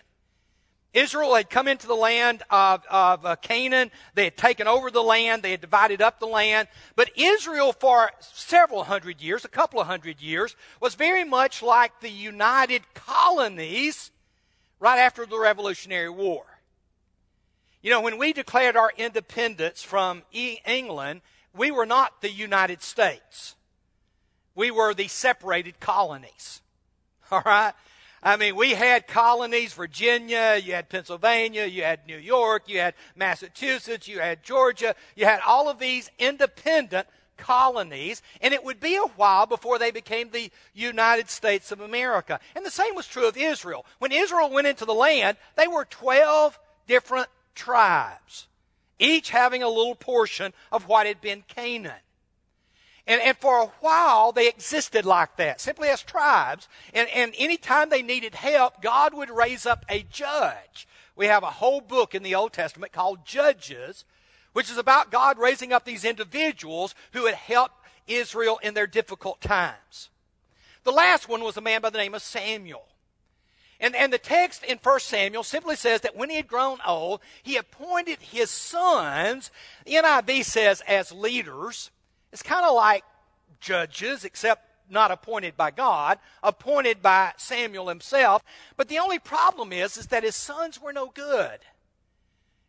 Israel 0.93 1.35
had 1.35 1.49
come 1.49 1.67
into 1.67 1.87
the 1.87 1.95
land 1.95 2.41
of, 2.49 2.83
of 2.89 3.25
uh, 3.25 3.35
Canaan. 3.37 3.91
They 4.15 4.23
had 4.25 4.37
taken 4.37 4.67
over 4.67 4.89
the 4.89 5.03
land. 5.03 5.43
They 5.43 5.51
had 5.51 5.61
divided 5.61 6.01
up 6.01 6.19
the 6.19 6.25
land. 6.25 6.67
But 6.95 7.11
Israel, 7.15 7.73
for 7.73 8.09
several 8.19 8.83
hundred 8.83 9.21
years, 9.21 9.45
a 9.45 9.49
couple 9.49 9.79
of 9.79 9.87
hundred 9.87 10.19
years, 10.19 10.55
was 10.81 10.95
very 10.95 11.23
much 11.23 11.61
like 11.61 11.99
the 12.01 12.09
United 12.09 12.81
Colonies 12.95 14.11
right 14.79 14.97
after 14.97 15.25
the 15.25 15.39
Revolutionary 15.39 16.09
War. 16.09 16.43
You 17.81 17.91
know, 17.91 18.01
when 18.01 18.17
we 18.17 18.33
declared 18.33 18.75
our 18.75 18.91
independence 18.97 19.83
from 19.83 20.23
England, 20.33 21.21
we 21.55 21.71
were 21.71 21.85
not 21.85 22.21
the 22.21 22.31
United 22.31 22.81
States 22.81 23.55
we 24.59 24.71
were 24.71 24.93
the 24.93 25.07
separated 25.07 25.79
colonies. 25.79 26.61
All 27.31 27.41
right? 27.45 27.71
I 28.21 28.35
mean, 28.35 28.57
we 28.57 28.71
had 28.71 29.07
colonies, 29.07 29.71
Virginia, 29.71 30.59
you 30.61 30.73
had 30.73 30.89
Pennsylvania, 30.89 31.65
you 31.65 31.83
had 31.83 32.05
New 32.05 32.17
York, 32.17 32.63
you 32.67 32.79
had 32.79 32.93
Massachusetts, 33.15 34.09
you 34.09 34.19
had 34.19 34.43
Georgia, 34.43 34.95
you 35.15 35.23
had 35.23 35.39
all 35.47 35.69
of 35.69 35.79
these 35.79 36.11
independent 36.19 37.07
colonies, 37.37 38.21
and 38.41 38.53
it 38.53 38.65
would 38.65 38.81
be 38.81 38.97
a 38.97 39.07
while 39.15 39.45
before 39.45 39.79
they 39.79 39.91
became 39.91 40.31
the 40.31 40.51
United 40.73 41.29
States 41.29 41.71
of 41.71 41.79
America. 41.79 42.41
And 42.53 42.65
the 42.65 42.69
same 42.69 42.93
was 42.95 43.07
true 43.07 43.29
of 43.29 43.37
Israel. 43.37 43.85
When 43.99 44.11
Israel 44.11 44.49
went 44.49 44.67
into 44.67 44.83
the 44.83 44.93
land, 44.93 45.37
they 45.55 45.69
were 45.69 45.85
12 45.85 46.59
different 46.85 47.29
tribes, 47.55 48.49
each 48.99 49.29
having 49.29 49.63
a 49.63 49.69
little 49.69 49.95
portion 49.95 50.51
of 50.69 50.89
what 50.89 51.07
had 51.07 51.21
been 51.21 51.45
Canaan. 51.47 52.01
And, 53.09 53.21
and 53.21 53.37
for 53.37 53.57
a 53.57 53.71
while, 53.81 54.31
they 54.31 54.47
existed 54.47 55.03
like 55.03 55.35
that, 55.35 55.59
simply 55.59 55.89
as 55.89 56.01
tribes. 56.01 56.69
And, 56.93 57.09
and 57.09 57.33
anytime 57.37 57.89
they 57.89 58.01
needed 58.01 58.35
help, 58.35 58.81
God 58.81 59.13
would 59.13 59.29
raise 59.29 59.65
up 59.65 59.83
a 59.89 60.05
judge. 60.09 60.87
We 61.17 61.25
have 61.25 61.43
a 61.43 61.47
whole 61.47 61.81
book 61.81 62.15
in 62.15 62.23
the 62.23 62.35
Old 62.35 62.53
Testament 62.53 62.93
called 62.93 63.25
Judges 63.25 64.05
which 64.53 64.69
is 64.69 64.77
about 64.77 65.11
God 65.11 65.37
raising 65.37 65.73
up 65.73 65.85
these 65.85 66.05
individuals 66.05 66.95
who 67.13 67.25
had 67.25 67.35
helped 67.35 67.85
Israel 68.07 68.59
in 68.63 68.73
their 68.73 68.87
difficult 68.87 69.41
times. 69.41 70.09
The 70.83 70.91
last 70.91 71.29
one 71.29 71.43
was 71.43 71.57
a 71.57 71.61
man 71.61 71.81
by 71.81 71.89
the 71.89 71.97
name 71.97 72.15
of 72.15 72.21
Samuel. 72.21 72.85
And, 73.79 73.95
and 73.95 74.11
the 74.11 74.17
text 74.17 74.63
in 74.63 74.77
1 74.81 74.99
Samuel 74.99 75.43
simply 75.43 75.75
says 75.75 76.01
that 76.01 76.15
when 76.15 76.29
he 76.29 76.35
had 76.35 76.47
grown 76.47 76.79
old, 76.85 77.21
he 77.43 77.55
appointed 77.55 78.19
his 78.19 78.49
sons, 78.49 79.51
the 79.85 79.93
NIV 79.93 80.43
says, 80.43 80.81
as 80.87 81.11
leaders. 81.11 81.91
It's 82.31 82.43
kind 82.43 82.65
of 82.65 82.75
like 82.75 83.03
judges, 83.59 84.25
except 84.25 84.65
not 84.89 85.11
appointed 85.11 85.55
by 85.55 85.71
God, 85.71 86.17
appointed 86.41 87.01
by 87.01 87.33
Samuel 87.37 87.89
himself. 87.89 88.43
But 88.75 88.87
the 88.87 88.99
only 88.99 89.19
problem 89.19 89.71
is, 89.71 89.97
is 89.97 90.07
that 90.07 90.23
his 90.23 90.35
sons 90.35 90.81
were 90.81 90.93
no 90.93 91.07
good. 91.07 91.59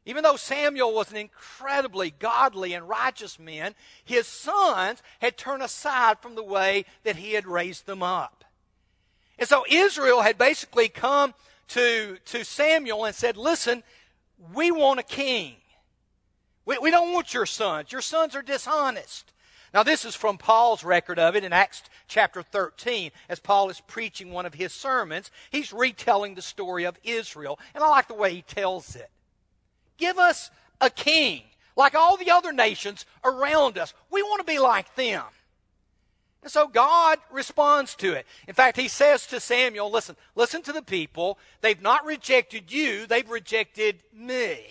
Even 0.06 0.22
though 0.22 0.36
Samuel 0.36 0.94
was 0.94 1.10
an 1.10 1.16
incredibly 1.18 2.10
godly 2.10 2.72
and 2.72 2.88
righteous 2.88 3.38
man, 3.38 3.74
his 4.04 4.26
sons 4.26 5.02
had 5.20 5.36
turned 5.36 5.62
aside 5.62 6.18
from 6.20 6.34
the 6.34 6.42
way 6.42 6.84
that 7.04 7.16
he 7.16 7.32
had 7.32 7.46
raised 7.46 7.86
them 7.86 8.02
up. 8.02 8.44
And 9.38 9.48
so 9.48 9.64
Israel 9.70 10.22
had 10.22 10.38
basically 10.38 10.88
come 10.88 11.34
to, 11.68 12.18
to 12.26 12.44
Samuel 12.44 13.04
and 13.04 13.14
said, 13.14 13.36
Listen, 13.36 13.82
we 14.54 14.70
want 14.70 15.00
a 15.00 15.04
king. 15.04 15.56
We, 16.64 16.78
we 16.78 16.90
don't 16.90 17.12
want 17.12 17.32
your 17.34 17.46
sons. 17.46 17.92
Your 17.92 18.00
sons 18.00 18.34
are 18.34 18.42
dishonest. 18.42 19.32
Now, 19.72 19.84
this 19.84 20.04
is 20.04 20.16
from 20.16 20.36
Paul's 20.36 20.82
record 20.82 21.18
of 21.18 21.36
it 21.36 21.44
in 21.44 21.52
Acts 21.52 21.82
chapter 22.08 22.42
13, 22.42 23.12
as 23.28 23.38
Paul 23.38 23.70
is 23.70 23.80
preaching 23.80 24.32
one 24.32 24.44
of 24.44 24.54
his 24.54 24.72
sermons. 24.72 25.30
He's 25.50 25.72
retelling 25.72 26.34
the 26.34 26.42
story 26.42 26.84
of 26.84 26.98
Israel, 27.04 27.58
and 27.74 27.84
I 27.84 27.88
like 27.88 28.08
the 28.08 28.14
way 28.14 28.34
he 28.34 28.42
tells 28.42 28.96
it. 28.96 29.10
Give 29.96 30.18
us 30.18 30.50
a 30.80 30.90
king 30.90 31.42
like 31.76 31.94
all 31.94 32.16
the 32.16 32.30
other 32.30 32.52
nations 32.52 33.06
around 33.24 33.78
us. 33.78 33.94
We 34.10 34.22
want 34.22 34.40
to 34.40 34.52
be 34.52 34.58
like 34.58 34.94
them. 34.96 35.22
And 36.42 36.50
so 36.50 36.66
God 36.66 37.18
responds 37.30 37.94
to 37.96 38.14
it. 38.14 38.26
In 38.48 38.54
fact, 38.54 38.76
he 38.76 38.88
says 38.88 39.26
to 39.26 39.40
Samuel, 39.40 39.90
listen, 39.90 40.16
listen 40.34 40.62
to 40.62 40.72
the 40.72 40.82
people. 40.82 41.38
They've 41.60 41.80
not 41.80 42.04
rejected 42.04 42.72
you, 42.72 43.06
they've 43.06 43.28
rejected 43.28 44.02
me. 44.12 44.64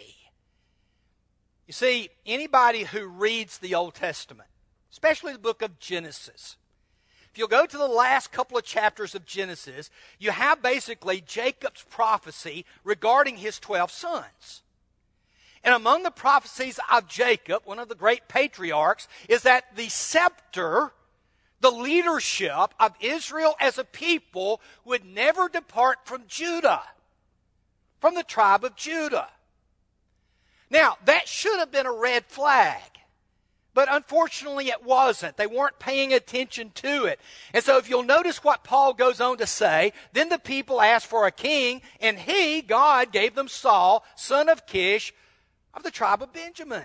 You 1.67 1.73
see, 1.73 2.09
anybody 2.25 2.83
who 2.83 3.05
reads 3.05 3.59
the 3.59 3.75
Old 3.75 3.93
Testament, 3.93 4.48
especially 4.91 5.33
the 5.33 5.39
book 5.39 5.61
of 5.61 5.79
Genesis, 5.79 6.57
if 7.31 7.37
you'll 7.37 7.47
go 7.47 7.65
to 7.65 7.77
the 7.77 7.87
last 7.87 8.31
couple 8.31 8.57
of 8.57 8.63
chapters 8.63 9.13
of 9.13 9.25
Genesis, 9.25 9.89
you 10.17 10.31
have 10.31 10.61
basically 10.61 11.21
Jacob's 11.21 11.85
prophecy 11.89 12.65
regarding 12.83 13.37
his 13.37 13.59
12 13.59 13.91
sons. 13.91 14.63
And 15.63 15.75
among 15.75 16.03
the 16.03 16.11
prophecies 16.11 16.79
of 16.91 17.07
Jacob, 17.07 17.63
one 17.65 17.79
of 17.79 17.89
the 17.89 17.95
great 17.95 18.27
patriarchs, 18.27 19.07
is 19.27 19.43
that 19.43 19.75
the 19.75 19.89
scepter, 19.89 20.91
the 21.59 21.69
leadership 21.69 22.73
of 22.79 22.93
Israel 22.99 23.55
as 23.59 23.77
a 23.77 23.83
people, 23.83 24.61
would 24.85 25.05
never 25.05 25.49
depart 25.49 25.99
from 26.05 26.23
Judah, 26.27 26.83
from 27.99 28.15
the 28.15 28.23
tribe 28.23 28.63
of 28.63 28.75
Judah. 28.75 29.29
Now, 30.71 30.97
that 31.05 31.27
should 31.27 31.59
have 31.59 31.71
been 31.71 31.85
a 31.85 31.91
red 31.91 32.25
flag. 32.25 32.98
But 33.79 33.87
unfortunately, 33.89 34.67
it 34.67 34.83
wasn't. 34.83 35.37
They 35.37 35.47
weren't 35.47 35.79
paying 35.79 36.11
attention 36.11 36.71
to 36.75 37.05
it. 37.05 37.17
And 37.53 37.63
so, 37.63 37.77
if 37.77 37.89
you'll 37.89 38.03
notice 38.03 38.43
what 38.43 38.65
Paul 38.65 38.93
goes 38.93 39.21
on 39.21 39.37
to 39.37 39.47
say, 39.47 39.93
then 40.11 40.27
the 40.27 40.37
people 40.37 40.81
asked 40.81 41.05
for 41.05 41.25
a 41.25 41.31
king, 41.31 41.81
and 42.01 42.19
he, 42.19 42.61
God, 42.61 43.13
gave 43.13 43.35
them 43.35 43.47
Saul, 43.47 44.03
son 44.17 44.49
of 44.49 44.67
Kish, 44.67 45.13
of 45.73 45.83
the 45.83 45.91
tribe 45.91 46.21
of 46.21 46.33
Benjamin. 46.33 46.83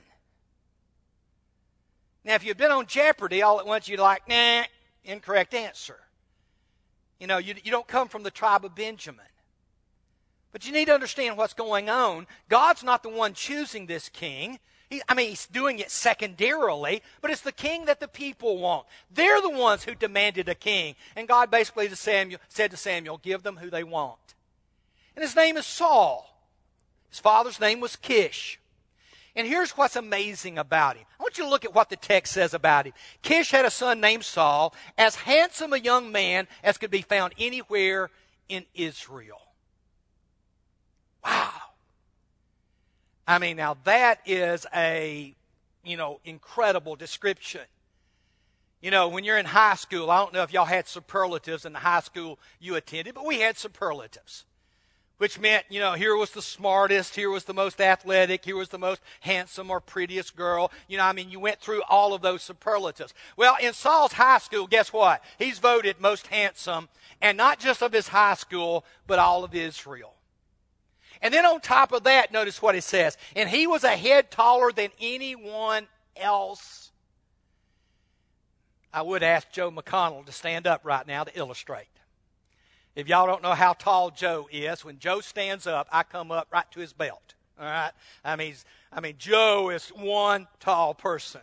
Now, 2.22 2.36
if 2.36 2.44
you've 2.44 2.56
been 2.56 2.70
on 2.70 2.86
Jeopardy, 2.86 3.42
all 3.42 3.58
at 3.58 3.66
once 3.66 3.88
you're 3.88 3.98
like, 3.98 4.28
nah, 4.28 4.62
incorrect 5.02 5.52
answer. 5.52 5.98
You 7.18 7.26
know, 7.26 7.38
you, 7.38 7.56
you 7.64 7.72
don't 7.72 7.88
come 7.88 8.06
from 8.06 8.22
the 8.22 8.30
tribe 8.30 8.64
of 8.64 8.76
Benjamin. 8.76 9.26
But 10.52 10.64
you 10.64 10.72
need 10.72 10.84
to 10.84 10.94
understand 10.94 11.36
what's 11.36 11.54
going 11.54 11.90
on. 11.90 12.28
God's 12.48 12.84
not 12.84 13.02
the 13.02 13.08
one 13.08 13.34
choosing 13.34 13.86
this 13.86 14.08
king. 14.08 14.60
I 15.08 15.14
mean, 15.14 15.30
he's 15.30 15.46
doing 15.46 15.78
it 15.78 15.90
secondarily, 15.90 17.02
but 17.20 17.30
it's 17.30 17.40
the 17.40 17.52
king 17.52 17.84
that 17.86 18.00
the 18.00 18.08
people 18.08 18.58
want. 18.58 18.86
They're 19.10 19.40
the 19.40 19.50
ones 19.50 19.84
who 19.84 19.94
demanded 19.94 20.48
a 20.48 20.54
king. 20.54 20.94
And 21.16 21.28
God 21.28 21.50
basically 21.50 21.88
to 21.88 21.96
Samuel, 21.96 22.40
said 22.48 22.70
to 22.70 22.76
Samuel, 22.76 23.18
give 23.18 23.42
them 23.42 23.56
who 23.56 23.70
they 23.70 23.84
want. 23.84 24.18
And 25.16 25.22
his 25.22 25.36
name 25.36 25.56
is 25.56 25.66
Saul. 25.66 26.30
His 27.10 27.20
father's 27.20 27.60
name 27.60 27.80
was 27.80 27.96
Kish. 27.96 28.58
And 29.36 29.46
here's 29.46 29.72
what's 29.72 29.96
amazing 29.96 30.58
about 30.58 30.96
him. 30.96 31.06
I 31.18 31.22
want 31.22 31.38
you 31.38 31.44
to 31.44 31.50
look 31.50 31.64
at 31.64 31.74
what 31.74 31.90
the 31.90 31.96
text 31.96 32.32
says 32.32 32.54
about 32.54 32.86
him. 32.86 32.92
Kish 33.22 33.50
had 33.50 33.64
a 33.64 33.70
son 33.70 34.00
named 34.00 34.24
Saul, 34.24 34.74
as 34.96 35.16
handsome 35.16 35.72
a 35.72 35.78
young 35.78 36.12
man 36.12 36.46
as 36.62 36.78
could 36.78 36.90
be 36.90 37.02
found 37.02 37.34
anywhere 37.38 38.10
in 38.48 38.64
Israel. 38.74 39.40
Wow. 41.24 41.52
I 43.26 43.38
mean, 43.38 43.56
now 43.56 43.76
that 43.84 44.20
is 44.26 44.66
a, 44.74 45.34
you 45.84 45.96
know, 45.96 46.20
incredible 46.24 46.96
description. 46.96 47.62
You 48.80 48.90
know, 48.90 49.08
when 49.08 49.24
you're 49.24 49.38
in 49.38 49.46
high 49.46 49.76
school, 49.76 50.10
I 50.10 50.18
don't 50.18 50.34
know 50.34 50.42
if 50.42 50.52
y'all 50.52 50.66
had 50.66 50.86
superlatives 50.86 51.64
in 51.64 51.72
the 51.72 51.78
high 51.78 52.00
school 52.00 52.38
you 52.60 52.74
attended, 52.74 53.14
but 53.14 53.24
we 53.24 53.40
had 53.40 53.56
superlatives 53.56 54.44
which 55.18 55.38
meant, 55.38 55.64
you 55.68 55.80
know, 55.80 55.92
here 55.92 56.16
was 56.16 56.30
the 56.30 56.42
smartest, 56.42 57.14
here 57.14 57.30
was 57.30 57.44
the 57.44 57.54
most 57.54 57.80
athletic, 57.80 58.44
here 58.44 58.56
was 58.56 58.70
the 58.70 58.78
most 58.78 59.00
handsome 59.20 59.70
or 59.70 59.80
prettiest 59.80 60.36
girl. 60.36 60.72
You 60.88 60.98
know, 60.98 61.04
I 61.04 61.12
mean, 61.12 61.30
you 61.30 61.38
went 61.38 61.60
through 61.60 61.82
all 61.88 62.14
of 62.14 62.22
those 62.22 62.42
superlatives. 62.42 63.14
Well, 63.36 63.56
in 63.60 63.72
Saul's 63.72 64.12
high 64.12 64.38
school, 64.38 64.66
guess 64.66 64.92
what? 64.92 65.22
He's 65.38 65.58
voted 65.58 66.00
most 66.00 66.26
handsome, 66.26 66.88
and 67.20 67.36
not 67.36 67.60
just 67.60 67.82
of 67.82 67.92
his 67.92 68.08
high 68.08 68.34
school, 68.34 68.84
but 69.06 69.18
all 69.18 69.44
of 69.44 69.54
Israel. 69.54 70.14
And 71.22 71.32
then 71.32 71.46
on 71.46 71.60
top 71.60 71.92
of 71.92 72.04
that, 72.04 72.32
notice 72.32 72.60
what 72.60 72.74
it 72.74 72.84
says. 72.84 73.16
And 73.34 73.48
he 73.48 73.66
was 73.66 73.84
a 73.84 73.96
head 73.96 74.30
taller 74.30 74.72
than 74.72 74.90
anyone 75.00 75.86
else. 76.16 76.92
I 78.92 79.02
would 79.02 79.22
ask 79.22 79.50
Joe 79.50 79.70
McConnell 79.70 80.24
to 80.26 80.32
stand 80.32 80.66
up 80.66 80.82
right 80.84 81.06
now 81.06 81.24
to 81.24 81.38
illustrate. 81.38 81.88
If 82.94 83.08
y'all 83.08 83.26
don't 83.26 83.42
know 83.42 83.54
how 83.54 83.72
tall 83.72 84.10
Joe 84.10 84.48
is, 84.52 84.84
when 84.84 85.00
Joe 85.00 85.20
stands 85.20 85.66
up, 85.66 85.88
I 85.90 86.04
come 86.04 86.30
up 86.30 86.46
right 86.52 86.70
to 86.72 86.80
his 86.80 86.92
belt. 86.92 87.34
All 87.58 87.66
right? 87.66 87.90
I 88.24 88.36
mean, 88.36 88.54
I 88.92 89.00
mean, 89.00 89.14
Joe 89.18 89.70
is 89.70 89.88
one 89.88 90.46
tall 90.60 90.94
person. 90.94 91.40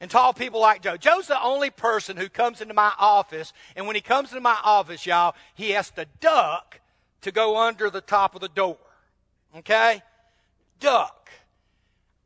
And 0.00 0.10
tall 0.10 0.32
people 0.32 0.60
like 0.60 0.82
Joe. 0.82 0.96
Joe's 0.96 1.28
the 1.28 1.42
only 1.42 1.70
person 1.70 2.16
who 2.16 2.28
comes 2.28 2.60
into 2.60 2.74
my 2.74 2.92
office, 2.98 3.52
and 3.76 3.86
when 3.86 3.94
he 3.94 4.02
comes 4.02 4.30
into 4.30 4.40
my 4.40 4.58
office, 4.64 5.06
y'all, 5.06 5.34
he 5.54 5.70
has 5.70 5.90
to 5.92 6.06
duck 6.20 6.80
to 7.24 7.32
go 7.32 7.58
under 7.58 7.90
the 7.90 8.00
top 8.00 8.34
of 8.34 8.40
the 8.40 8.48
door. 8.48 8.78
Okay? 9.56 10.02
Duck. 10.78 11.30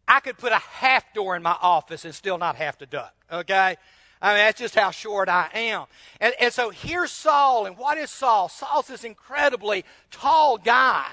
I 0.06 0.20
could 0.20 0.38
put 0.38 0.52
a 0.52 0.58
half 0.58 1.12
door 1.14 1.36
in 1.36 1.42
my 1.42 1.56
office 1.60 2.04
and 2.04 2.14
still 2.14 2.38
not 2.38 2.56
have 2.56 2.78
to 2.78 2.86
duck. 2.86 3.14
Okay? 3.30 3.76
I 4.20 4.28
mean, 4.30 4.38
that's 4.38 4.58
just 4.58 4.74
how 4.74 4.90
short 4.90 5.28
I 5.28 5.48
am. 5.54 5.84
And, 6.20 6.34
and 6.40 6.52
so 6.52 6.70
here's 6.70 7.12
Saul. 7.12 7.66
And 7.66 7.76
what 7.76 7.98
is 7.98 8.10
Saul? 8.10 8.48
Saul's 8.48 8.88
this 8.88 9.04
incredibly 9.04 9.84
tall 10.10 10.58
guy. 10.58 11.06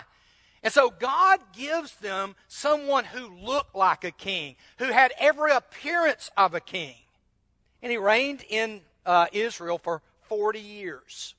And 0.63 0.74
so 0.74 0.89
God 0.89 1.39
gives 1.56 1.96
them 1.98 2.36
someone 2.48 3.06
who 3.06 3.36
looked 3.36 3.75
like 3.75 4.04
a 4.04 4.12
king, 4.12 4.56
who 4.80 4.86
had 4.86 5.13
every 5.20 5.51
appearance 5.51 6.32
of 6.36 6.56
a 6.56 6.60
king. 6.60 6.96
And 7.84 7.92
he 7.92 8.00
reigned 8.00 8.44
in 8.50 8.82
uh, 9.06 9.27
Israel 9.32 9.77
for 9.77 10.01
40 10.27 10.60
years. 10.60 11.36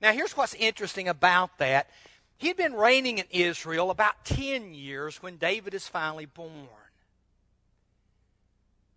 Now, 0.00 0.12
here's 0.12 0.36
what's 0.36 0.54
interesting 0.54 1.08
about 1.08 1.58
that. 1.58 1.90
He'd 2.38 2.56
been 2.56 2.74
reigning 2.74 3.18
in 3.18 3.26
Israel 3.30 3.90
about 3.90 4.24
10 4.24 4.72
years 4.72 5.22
when 5.22 5.36
David 5.36 5.74
is 5.74 5.86
finally 5.86 6.26
born. 6.26 6.68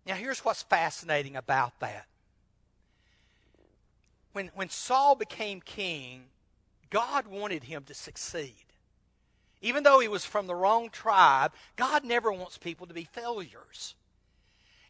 Now, 0.06 0.14
here's 0.14 0.44
what's 0.44 0.62
fascinating 0.62 1.36
about 1.36 1.78
that. 1.80 2.06
When, 4.32 4.50
when 4.54 4.68
Saul 4.68 5.14
became 5.14 5.60
king, 5.60 6.24
God 6.90 7.26
wanted 7.26 7.64
him 7.64 7.84
to 7.84 7.94
succeed. 7.94 8.54
Even 9.60 9.82
though 9.82 10.00
he 10.00 10.08
was 10.08 10.24
from 10.24 10.46
the 10.46 10.54
wrong 10.54 10.90
tribe, 10.90 11.52
God 11.76 12.04
never 12.04 12.32
wants 12.32 12.58
people 12.58 12.86
to 12.86 12.94
be 12.94 13.04
failures. 13.04 13.94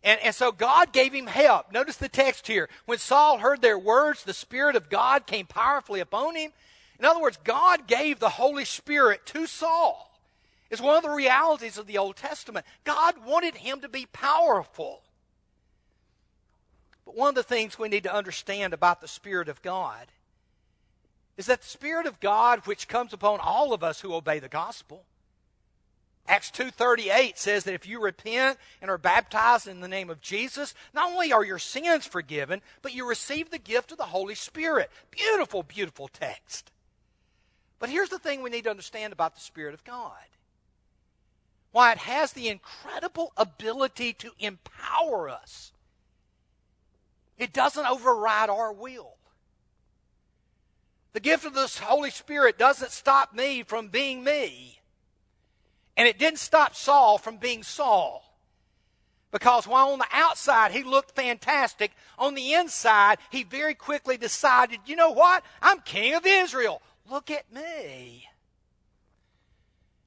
And, 0.05 0.21
and 0.21 0.35
so 0.35 0.53
God 0.53 0.93
gave 0.93 1.15
him 1.15 1.27
help. 1.27 1.73
Notice 1.73 1.97
the 1.97 2.11
text 2.11 2.47
here. 2.47 2.69
When 2.85 2.99
Saul 2.99 3.39
heard 3.39 3.63
their 3.63 3.79
words, 3.79 4.23
the 4.23 4.35
Spirit 4.35 4.77
of 4.77 4.91
God 4.91 5.27
came 5.27 5.47
powerfully 5.47 6.01
upon 6.01 6.37
him. 6.37 6.53
In 6.99 7.07
other 7.07 7.21
words, 7.21 7.39
God 7.43 7.89
gave 7.89 8.21
the 8.21 8.29
Holy 8.29 8.67
Spirit 8.67 9.25
to 9.27 9.47
Saul. 9.47 10.11
It's 10.71 10.81
one 10.81 10.97
of 10.97 11.03
the 11.03 11.11
realities 11.11 11.79
of 11.79 11.87
the 11.87 11.99
Old 11.99 12.17
Testament. 12.17 12.67
God 12.85 13.25
wanted 13.25 13.57
him 13.57 13.81
to 13.81 13.89
be 13.89 14.07
powerful. 14.07 15.01
But 17.07 17.17
one 17.17 17.31
of 17.31 17.35
the 17.35 17.43
things 17.43 17.79
we 17.79 17.89
need 17.89 18.05
to 18.05 18.15
understand 18.15 18.75
about 18.75 19.01
the 19.01 19.09
Spirit 19.09 19.49
of 19.49 19.63
God 19.63 20.07
is 21.37 21.47
that 21.47 21.63
the 21.63 21.69
Spirit 21.69 22.07
of 22.07 22.21
God, 22.21 22.67
which 22.67 22.89
comes 22.89 23.13
upon 23.13 23.41
all 23.41 23.73
of 23.73 23.83
us 23.83 24.01
who 24.03 24.15
obey 24.15 24.39
the 24.39 24.49
gospel, 24.49 25.05
Acts 26.27 26.51
2:38 26.51 27.39
says 27.39 27.65
that 27.65 27.75
if 27.75 27.87
you 27.87 28.01
repent 28.01 28.59
and 28.81 28.91
are 28.91 28.97
baptized 28.97 29.69
in 29.69 29.81
the 29.81 29.89
name 29.89 30.09
of 30.09 30.23
Jesus, 30.23 30.75
not 30.95 31.11
only 31.11 31.33
are 31.33 31.45
your 31.45 31.59
sins 31.59 32.07
forgiven, 32.07 32.63
but 32.81 32.95
you 32.95 33.07
receive 33.07 33.51
the 33.51 33.59
gift 33.59 33.93
of 33.93 33.99
the 33.99 34.07
Holy 34.07 34.35
Spirit. 34.35 34.91
Beautiful, 35.11 35.63
beautiful 35.63 36.09
text. 36.09 36.73
But 37.79 37.91
here's 37.91 38.09
the 38.09 38.19
thing 38.19 38.41
we 38.41 38.49
need 38.49 38.65
to 38.65 38.71
understand 38.71 39.13
about 39.13 39.35
the 39.35 39.43
Spirit 39.43 39.75
of 39.75 39.85
God. 39.85 40.25
Why 41.73 41.93
it 41.93 41.99
has 41.99 42.33
the 42.33 42.49
incredible 42.49 43.33
ability 43.37 44.15
to 44.15 44.33
empower 44.39 45.29
us. 45.29 45.73
It 47.37 47.53
doesn't 47.53 47.85
override 47.85 48.49
our 48.49 48.73
will. 48.73 49.17
The 51.13 51.21
gift 51.21 51.45
of 51.45 51.55
the 51.55 51.67
Holy 51.83 52.11
Spirit 52.11 52.59
doesn't 52.59 52.93
stop 52.93 53.35
me 53.35 53.63
from 53.63 53.89
being 53.89 54.25
me. 54.25 54.81
And 55.97 56.09
it 56.09 56.19
didn't 56.19 56.39
stop 56.39 56.75
Saul 56.75 57.19
from 57.19 57.37
being 57.37 57.63
Saul. 57.63 58.23
Because 59.31 59.67
while 59.67 59.89
on 59.89 59.99
the 59.99 60.07
outside 60.13 60.71
he 60.71 60.85
looked 60.85 61.17
fantastic, 61.17 61.93
on 62.19 62.35
the 62.35 62.55
inside 62.55 63.19
he 63.31 63.43
very 63.43 63.75
quickly 63.75 64.17
decided, 64.17 64.81
you 64.87 64.95
know 64.97 65.11
what? 65.11 65.43
I'm 65.61 65.81
king 65.81 66.15
of 66.15 66.25
Israel. 66.25 66.81
Look 67.11 67.31
at 67.31 67.53
me. 67.53 68.27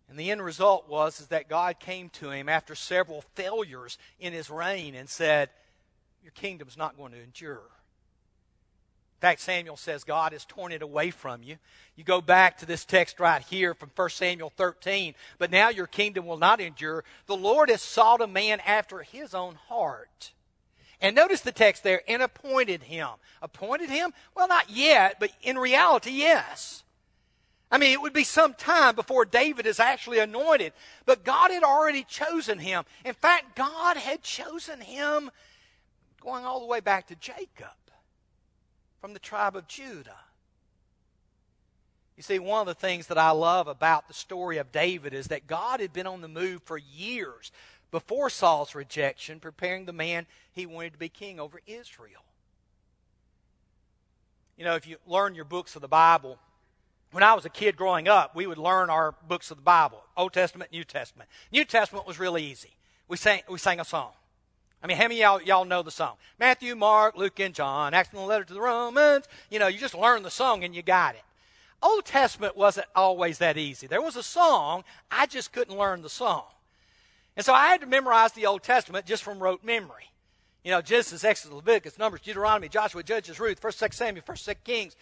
And 0.10 0.18
the 0.18 0.32
end 0.32 0.42
result 0.42 0.88
was 0.88 1.20
is 1.20 1.28
that 1.28 1.50
God 1.50 1.80
came 1.80 2.10
to 2.12 2.32
him 2.32 2.48
after 2.48 2.74
several 2.74 3.24
failures 3.36 3.98
in 4.20 4.34
his 4.34 4.50
reign 4.50 4.96
and 4.96 5.10
said, 5.10 5.50
Your 6.24 6.32
kingdom's 6.32 6.78
not 6.78 6.98
going 6.98 7.12
to 7.12 7.22
endure. 7.22 7.70
In 9.18 9.22
fact, 9.22 9.42
Samuel 9.42 9.78
says 9.78 10.04
God 10.04 10.32
has 10.34 10.46
torn 10.46 10.72
it 10.72 10.84
away 10.84 11.10
from 11.10 11.42
you. 11.42 11.58
You 11.96 12.04
go 12.04 12.22
back 12.22 12.60
to 12.60 12.68
this 12.68 12.86
text 12.86 13.20
right 13.20 13.42
here 13.42 13.74
from 13.74 13.90
1 13.96 14.10
Samuel 14.12 14.52
13. 14.56 15.16
But 15.40 15.50
now 15.50 15.70
your 15.70 15.88
kingdom 15.88 16.28
will 16.28 16.38
not 16.38 16.62
endure. 16.62 17.04
The 17.26 17.36
Lord 17.36 17.70
has 17.70 17.82
sought 17.82 18.22
a 18.22 18.28
man 18.28 18.60
after 18.60 19.00
his 19.00 19.34
own 19.34 19.56
heart. 19.56 20.34
And 21.02 21.16
notice 21.16 21.42
the 21.42 21.52
text 21.52 21.84
there, 21.84 22.04
and 22.08 22.22
appointed 22.22 22.84
him. 22.84 23.10
Appointed 23.42 23.90
him? 23.90 24.14
Well, 24.36 24.48
not 24.48 24.70
yet, 24.70 25.16
but 25.20 25.32
in 25.42 25.58
reality, 25.58 26.12
yes. 26.12 26.84
I 27.72 27.80
mean, 27.80 27.94
it 27.94 28.02
would 28.02 28.14
be 28.14 28.24
some 28.24 28.54
time 28.54 28.94
before 28.94 29.26
David 29.26 29.66
is 29.66 29.80
actually 29.80 30.20
anointed. 30.20 30.74
But 31.08 31.24
God 31.24 31.50
had 31.50 31.64
already 31.64 32.04
chosen 32.04 32.60
him. 32.60 32.84
In 33.04 33.16
fact, 33.16 33.56
God 33.56 33.98
had 33.98 34.22
chosen 34.22 34.80
him 34.80 35.32
going 36.22 36.46
all 36.46 36.60
the 36.60 36.68
way 36.68 36.82
back 36.82 37.08
to 37.08 37.16
Jacob 37.16 37.74
from 39.00 39.14
the 39.14 39.20
tribe 39.20 39.56
of 39.56 39.68
Judah. 39.68 40.18
You 42.16 42.24
see, 42.24 42.40
one 42.40 42.62
of 42.62 42.68
the 42.68 42.74
things 42.74 43.08
that 43.08 43.18
I 43.18 43.30
love 43.30 43.68
about 43.68 44.08
the 44.08 44.14
story 44.14 44.58
of 44.58 44.72
David 44.72 45.14
is 45.14 45.28
that 45.28 45.46
God 45.46 45.80
had 45.80 45.94
been 45.94 46.08
on 46.08 46.22
the 46.22 46.28
move 46.28 46.64
for 46.64 46.78
years 46.78 47.52
before 47.92 48.30
Saul's 48.30 48.74
rejection, 48.74 49.40
preparing 49.40 49.86
the 49.86 49.94
man 49.94 50.26
he 50.52 50.66
wanted 50.66 50.94
to 50.94 51.00
be 51.00 51.10
king 51.10 51.40
over 51.40 51.62
Israel. 51.68 52.24
You 54.58 54.66
know, 54.66 54.76
if 54.76 54.88
you 54.88 54.98
learn 55.06 55.36
your 55.36 55.46
books 55.46 55.76
of 55.76 55.84
the 55.84 55.88
Bible, 55.88 56.40
when 57.12 57.24
I 57.24 57.36
was 57.36 57.46
a 57.46 57.50
kid 57.50 57.78
growing 57.78 58.08
up, 58.08 58.36
we 58.36 58.48
would 58.48 58.58
learn 58.58 58.90
our 58.90 59.14
books 59.28 59.52
of 59.52 59.58
the 59.58 59.64
Bible 59.64 60.04
Old 60.18 60.34
Testament, 60.34 60.72
New 60.72 60.84
Testament. 60.84 61.30
New 61.52 61.64
Testament 61.64 62.08
was 62.08 62.20
really 62.20 62.44
easy. 62.44 62.72
We 63.08 63.18
sang, 63.18 63.42
we 63.48 63.60
sang 63.60 63.80
a 63.80 63.86
song. 63.86 64.12
I 64.84 64.88
mean, 64.88 64.98
how 64.98 65.04
many 65.04 65.20
y'all, 65.20 65.42
y'all 65.42 65.66
know 65.66 65.82
the 65.82 65.92
song? 65.92 66.16
Matthew, 66.40 66.76
Mark, 66.76 67.18
Luke, 67.18 67.40
and 67.40 67.54
John, 67.54 67.94
Acts 67.94 68.10
and 68.12 68.20
the 68.20 68.26
letter 68.26 68.44
to 68.44 68.54
the 68.54 68.62
Romans. 68.62 69.26
You 69.50 69.60
know, 69.60 69.68
you 69.68 69.80
just 69.80 69.96
learn 69.96 70.24
the 70.24 70.30
song 70.30 70.64
and 70.64 70.76
you 70.76 70.82
got 70.82 71.16
it. 71.16 71.22
Old 71.82 72.06
Testament 72.06 72.58
wasn't 72.58 72.88
always 72.96 73.38
that 73.40 73.58
easy. 73.58 73.88
There 73.88 74.02
was 74.02 74.16
a 74.16 74.24
song, 74.24 74.84
I 75.12 75.26
just 75.26 75.52
couldn't 75.52 75.78
learn 75.78 76.02
the 76.02 76.10
song. 76.10 76.46
And 77.36 77.46
so 77.46 77.54
I 77.54 77.68
had 77.68 77.82
to 77.82 77.88
memorize 77.88 78.32
the 78.34 78.48
Old 78.48 78.64
Testament 78.64 79.06
just 79.06 79.24
from 79.24 79.40
rote 79.40 79.64
memory. 79.64 80.12
You 80.64 80.72
know, 80.72 80.82
Genesis, 80.82 81.24
Exodus, 81.24 81.56
Leviticus, 81.56 82.00
Numbers, 82.00 82.22
Deuteronomy, 82.22 82.68
Joshua, 82.68 83.04
Judges, 83.04 83.40
Ruth, 83.40 83.62
1st, 83.62 83.90
2nd 83.90 83.94
Samuel, 83.94 84.26
1st, 84.28 84.50
2nd 84.50 84.64
Kings. 84.64 84.96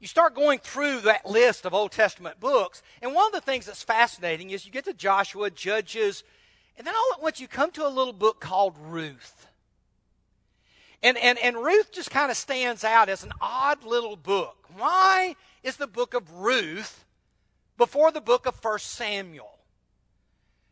You 0.00 0.06
start 0.06 0.34
going 0.34 0.60
through 0.60 1.00
that 1.00 1.26
list 1.26 1.66
of 1.66 1.74
Old 1.74 1.92
Testament 1.92 2.40
books, 2.40 2.82
and 3.02 3.14
one 3.14 3.26
of 3.26 3.32
the 3.32 3.40
things 3.40 3.66
that's 3.66 3.82
fascinating 3.82 4.50
is 4.50 4.64
you 4.64 4.72
get 4.72 4.84
to 4.84 4.92
Joshua, 4.92 5.50
Judges, 5.50 6.24
and 6.78 6.86
then 6.86 6.94
all 6.94 7.12
at 7.14 7.22
once 7.22 7.40
you 7.40 7.48
come 7.48 7.72
to 7.72 7.86
a 7.86 7.90
little 7.90 8.12
book 8.12 8.40
called 8.40 8.76
Ruth. 8.80 9.48
And, 11.02 11.18
and, 11.18 11.38
and 11.38 11.56
Ruth 11.56 11.92
just 11.92 12.10
kind 12.10 12.30
of 12.30 12.36
stands 12.36 12.84
out 12.84 13.08
as 13.08 13.24
an 13.24 13.32
odd 13.40 13.84
little 13.84 14.16
book. 14.16 14.56
Why 14.76 15.34
is 15.62 15.76
the 15.76 15.86
book 15.88 16.14
of 16.14 16.32
Ruth 16.32 17.04
before 17.76 18.12
the 18.12 18.20
book 18.20 18.46
of 18.46 18.62
1 18.62 18.78
Samuel? 18.78 19.58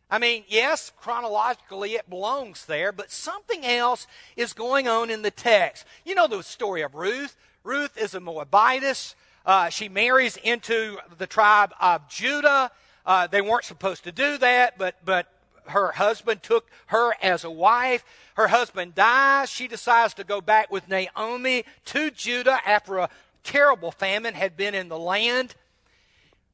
I 0.09 0.19
mean, 0.19 0.45
yes, 0.47 0.93
chronologically 0.97 1.95
it 1.95 2.09
belongs 2.09 2.67
there, 2.67 2.93
but 2.93 3.11
something 3.11 3.65
else 3.65 4.07
is 4.37 4.53
going 4.53 4.87
on 4.87 5.11
in 5.11 5.23
the 5.23 5.33
text. 5.33 5.85
You 6.05 6.15
know 6.15 6.29
the 6.29 6.43
story 6.43 6.83
of 6.83 6.95
Ruth. 6.95 7.37
Ruth 7.65 7.99
is 7.99 8.15
a 8.15 8.21
Moabitess. 8.21 9.17
Uh, 9.45 9.69
she 9.69 9.89
marries 9.89 10.37
into 10.37 10.99
the 11.19 11.27
tribe 11.27 11.73
of 11.81 12.09
Judah. 12.09 12.71
Uh, 13.05 13.27
they 13.27 13.41
weren't 13.41 13.65
supposed 13.65 14.05
to 14.05 14.13
do 14.13 14.39
that, 14.39 14.79
but, 14.79 14.97
but 15.05 15.29
her 15.69 15.93
husband 15.93 16.43
took 16.43 16.69
her 16.87 17.15
as 17.23 17.45
a 17.45 17.51
wife. 17.51 18.05
Her 18.35 18.49
husband 18.49 18.95
dies. 18.95 19.51
She 19.51 19.69
decides 19.69 20.15
to 20.15 20.25
go 20.25 20.41
back 20.41 20.71
with 20.71 20.89
Naomi 20.89 21.65
to 21.87 22.11
Judah 22.11 22.61
after 22.67 22.99
a 22.99 23.11
terrible 23.43 23.91
famine 23.91 24.35
had 24.35 24.57
been 24.57 24.75
in 24.75 24.89
the 24.89 24.99
land. 24.99 25.55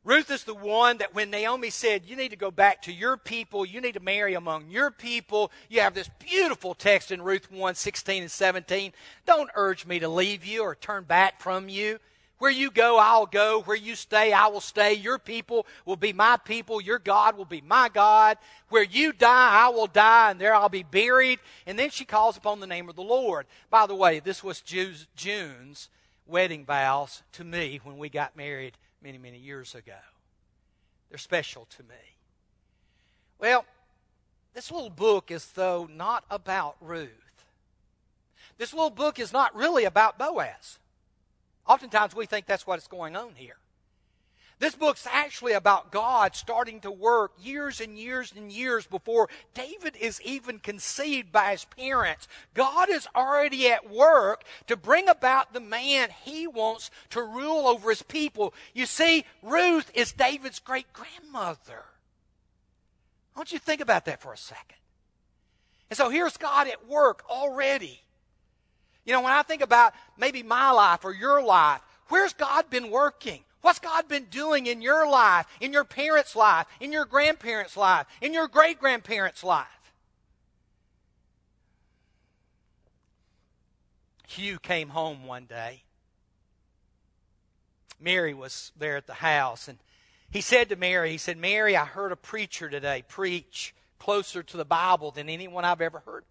Ruth 0.05 0.33
is 0.33 0.42
the 0.42 0.55
one 0.55 0.98
that 0.98 1.14
when 1.14 1.31
Naomi 1.31 1.70
said, 1.70 2.05
You 2.05 2.16
need 2.16 2.31
to 2.31 2.37
go 2.37 2.51
back 2.51 2.83
to 2.83 2.92
your 2.92 3.16
people, 3.16 3.64
you 3.64 3.81
need 3.81 3.94
to 3.94 4.01
marry 4.01 4.35
among 4.35 4.68
your 4.68 4.90
people, 4.90 5.53
you 5.68 5.81
have 5.81 5.94
this 5.94 6.11
beautiful 6.18 6.75
text 6.75 7.12
in 7.12 7.22
Ruth 7.22 7.51
1 7.53 7.75
16 7.77 8.22
and 8.22 8.31
17. 8.31 8.92
Don't 9.27 9.51
urge 9.55 9.87
me 9.87 10.01
to 10.01 10.09
leave 10.09 10.44
you 10.44 10.62
or 10.62 10.75
turn 10.75 11.05
back 11.05 11.40
from 11.40 11.68
you. 11.68 12.01
Where 12.42 12.50
you 12.50 12.72
go, 12.72 12.98
I'll 12.98 13.26
go. 13.26 13.62
Where 13.62 13.76
you 13.76 13.94
stay, 13.94 14.33
I 14.33 14.48
will 14.48 14.61
stay. 14.61 14.94
Your 14.94 15.16
people 15.16 15.64
will 15.87 15.94
be 15.94 16.12
my 16.12 16.37
people. 16.37 16.81
Your 16.81 16.98
God 16.98 17.37
will 17.37 17.44
be 17.44 17.61
my 17.61 17.88
God. 17.88 18.37
Where 18.68 18.83
you 18.83 19.12
die, 19.12 19.66
I 19.66 19.68
will 19.68 19.87
die, 19.87 20.33
and 20.33 20.40
there 20.40 20.52
I'll 20.52 20.68
be 20.68 20.83
buried. 20.83 21.38
And 21.68 21.78
then 21.78 21.90
she 21.90 22.05
calls 22.05 22.37
upon 22.37 22.59
the 22.59 22.66
name 22.66 22.88
of 22.88 22.96
the 22.96 23.02
Lord. 23.05 23.46
By 23.70 23.87
the 23.87 23.94
way, 23.94 24.18
this 24.18 24.42
was 24.42 24.61
June's 24.61 25.88
wedding 26.26 26.64
vows 26.64 27.22
to 27.35 27.44
me 27.44 27.78
when 27.85 27.96
we 27.96 28.09
got 28.09 28.37
married 28.37 28.76
many, 29.00 29.18
many 29.18 29.38
years 29.38 29.76
ago. 29.76 29.92
They're 31.11 31.18
special 31.18 31.68
to 31.76 31.85
me. 31.85 32.16
Well, 33.38 33.64
this 34.52 34.72
little 34.72 34.90
book 34.90 35.31
is, 35.31 35.46
though, 35.52 35.88
not 35.88 36.24
about 36.28 36.74
Ruth. 36.81 37.44
This 38.59 38.72
little 38.72 38.90
book 38.90 39.20
is 39.20 39.33
not 39.33 39.55
really 39.55 39.85
about 39.85 40.18
Boaz. 40.18 40.81
Oftentimes 41.66 42.14
we 42.14 42.27
think 42.27 42.46
that's 42.46 42.66
what's 42.66 42.88
going 42.88 43.16
on 43.16 43.35
here. 43.35 43.57
This 44.62 44.77
book's 44.77 45.09
actually 45.11 45.55
about 45.55 45.90
God 45.90 46.37
starting 46.37 46.79
to 46.83 46.90
work 46.92 47.33
years 47.40 47.81
and 47.81 47.98
years 47.98 48.33
and 48.37 48.53
years 48.53 48.87
before 48.87 49.29
David 49.55 49.96
is 49.96 50.22
even 50.22 50.61
conceived 50.61 51.33
by 51.33 51.51
his 51.51 51.64
parents. 51.64 52.29
God 52.55 52.88
is 52.88 53.09
already 53.16 53.68
at 53.70 53.90
work 53.90 54.44
to 54.68 54.77
bring 54.77 55.09
about 55.09 55.53
the 55.53 55.59
man 55.59 56.11
he 56.22 56.46
wants 56.46 56.92
to 57.11 57.22
rule 57.22 57.66
over 57.66 57.90
his 57.90 58.03
people. 58.03 58.55
You 58.72 58.87
see, 58.87 59.25
Ruth 59.42 59.90
is 59.94 60.12
David's 60.12 60.61
great 60.61 60.92
grandmother. 60.92 61.85
I 63.35 63.38
want 63.40 63.51
you 63.51 63.59
to 63.59 63.64
think 63.64 63.81
about 63.81 64.05
that 64.05 64.20
for 64.20 64.33
a 64.33 64.38
second. 64.38 64.79
And 65.90 65.96
so 65.96 66.09
here's 66.09 66.37
God 66.37 66.68
at 66.68 66.87
work 66.87 67.25
already. 67.29 68.01
You 69.04 69.12
know, 69.12 69.22
when 69.22 69.32
I 69.32 69.42
think 69.42 69.62
about 69.62 69.94
maybe 70.16 70.42
my 70.42 70.70
life 70.70 71.04
or 71.04 71.12
your 71.12 71.42
life, 71.42 71.80
where's 72.08 72.32
God 72.32 72.70
been 72.70 72.90
working? 72.90 73.42
What's 73.62 73.78
God 73.78 74.08
been 74.08 74.24
doing 74.24 74.66
in 74.66 74.82
your 74.82 75.08
life, 75.08 75.46
in 75.60 75.72
your 75.72 75.84
parents' 75.84 76.34
life, 76.34 76.66
in 76.80 76.92
your 76.92 77.04
grandparents' 77.04 77.76
life, 77.76 78.06
in 78.20 78.32
your 78.34 78.48
great 78.48 78.78
grandparents' 78.78 79.44
life? 79.44 79.66
Hugh 84.26 84.58
came 84.58 84.88
home 84.88 85.26
one 85.26 85.44
day. 85.44 85.82
Mary 88.00 88.34
was 88.34 88.72
there 88.76 88.96
at 88.96 89.06
the 89.06 89.14
house, 89.14 89.68
and 89.68 89.78
he 90.30 90.40
said 90.40 90.70
to 90.70 90.76
Mary, 90.76 91.10
he 91.10 91.18
said, 91.18 91.36
Mary, 91.36 91.76
I 91.76 91.84
heard 91.84 92.10
a 92.10 92.16
preacher 92.16 92.68
today 92.68 93.04
preach 93.06 93.74
closer 93.98 94.42
to 94.42 94.56
the 94.56 94.64
Bible 94.64 95.12
than 95.12 95.28
anyone 95.28 95.64
I've 95.64 95.80
ever 95.80 96.00
heard. 96.00 96.24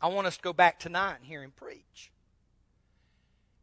I 0.00 0.08
want 0.08 0.26
us 0.26 0.36
to 0.36 0.42
go 0.42 0.52
back 0.52 0.78
tonight 0.78 1.16
and 1.16 1.24
hear 1.24 1.42
him 1.42 1.52
preach. 1.56 2.10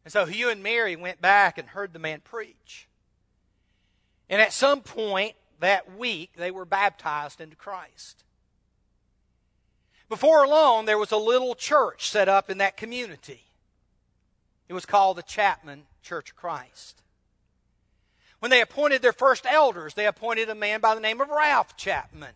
And 0.04 0.12
so 0.12 0.26
Hugh 0.26 0.50
and 0.50 0.62
Mary 0.62 0.96
went 0.96 1.22
back 1.22 1.58
and 1.58 1.70
heard 1.70 1.94
the 1.94 2.00
man 2.00 2.22
preach. 2.22 2.88
And 4.30 4.42
at 4.42 4.54
some 4.54 4.82
point 4.82 5.36
that 5.60 5.98
week, 5.98 6.32
they 6.36 6.52
were 6.52 6.66
baptized 6.66 7.40
into 7.40 7.56
Christ. 7.56 8.24
Before 10.10 10.48
long, 10.48 10.86
there 10.86 10.98
was 10.98 11.12
a 11.12 11.18
little 11.18 11.56
church 11.56 12.10
set 12.10 12.28
up 12.28 12.50
in 12.50 12.58
that 12.58 12.78
community. 12.78 13.44
It 14.68 14.74
was 14.74 14.86
called 14.86 15.18
the 15.18 15.24
Chapman 15.24 15.84
Church 16.02 16.32
of 16.32 16.36
Christ. 16.36 17.02
When 18.40 18.52
they 18.52 18.62
appointed 18.62 19.02
their 19.02 19.14
first 19.14 19.46
elders, 19.46 19.94
they 19.94 20.06
appointed 20.06 20.50
a 20.50 20.56
man 20.56 20.82
by 20.82 20.96
the 20.96 21.02
name 21.02 21.22
of 21.22 21.30
Ralph 21.30 21.78
Chapman. 21.78 22.34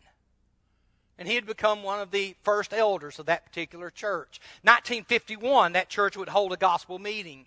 And 1.20 1.28
he 1.28 1.36
had 1.36 1.46
become 1.46 1.82
one 1.82 2.00
of 2.00 2.12
the 2.12 2.36
first 2.44 2.74
elders 2.74 3.18
of 3.18 3.26
that 3.26 3.46
particular 3.46 3.90
church. 3.90 4.40
1951, 4.62 5.74
that 5.74 5.90
church 5.90 6.16
would 6.16 6.30
hold 6.30 6.54
a 6.54 6.58
gospel 6.58 7.00
meeting. 7.00 7.46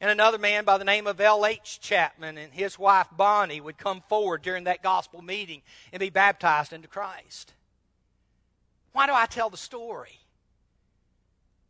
And 0.00 0.10
another 0.10 0.38
man 0.38 0.64
by 0.64 0.78
the 0.78 0.84
name 0.84 1.06
of 1.06 1.20
L.H. 1.20 1.78
Chapman 1.80 2.38
and 2.38 2.52
his 2.52 2.78
wife 2.78 3.08
Bonnie 3.12 3.60
would 3.60 3.78
come 3.78 4.02
forward 4.08 4.42
during 4.42 4.64
that 4.64 4.82
gospel 4.82 5.22
meeting 5.22 5.62
and 5.92 6.00
be 6.00 6.10
baptized 6.10 6.72
into 6.72 6.88
Christ. 6.88 7.52
Why 8.92 9.06
do 9.06 9.12
I 9.14 9.26
tell 9.26 9.50
the 9.50 9.56
story? 9.56 10.20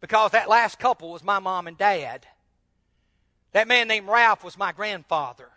Because 0.00 0.30
that 0.30 0.48
last 0.48 0.78
couple 0.78 1.12
was 1.12 1.24
my 1.24 1.38
mom 1.38 1.66
and 1.66 1.76
dad. 1.76 2.26
That 3.52 3.68
man 3.68 3.88
named 3.88 4.08
Ralph 4.08 4.44
was 4.44 4.56
my 4.56 4.72
grandfather. 4.72 5.50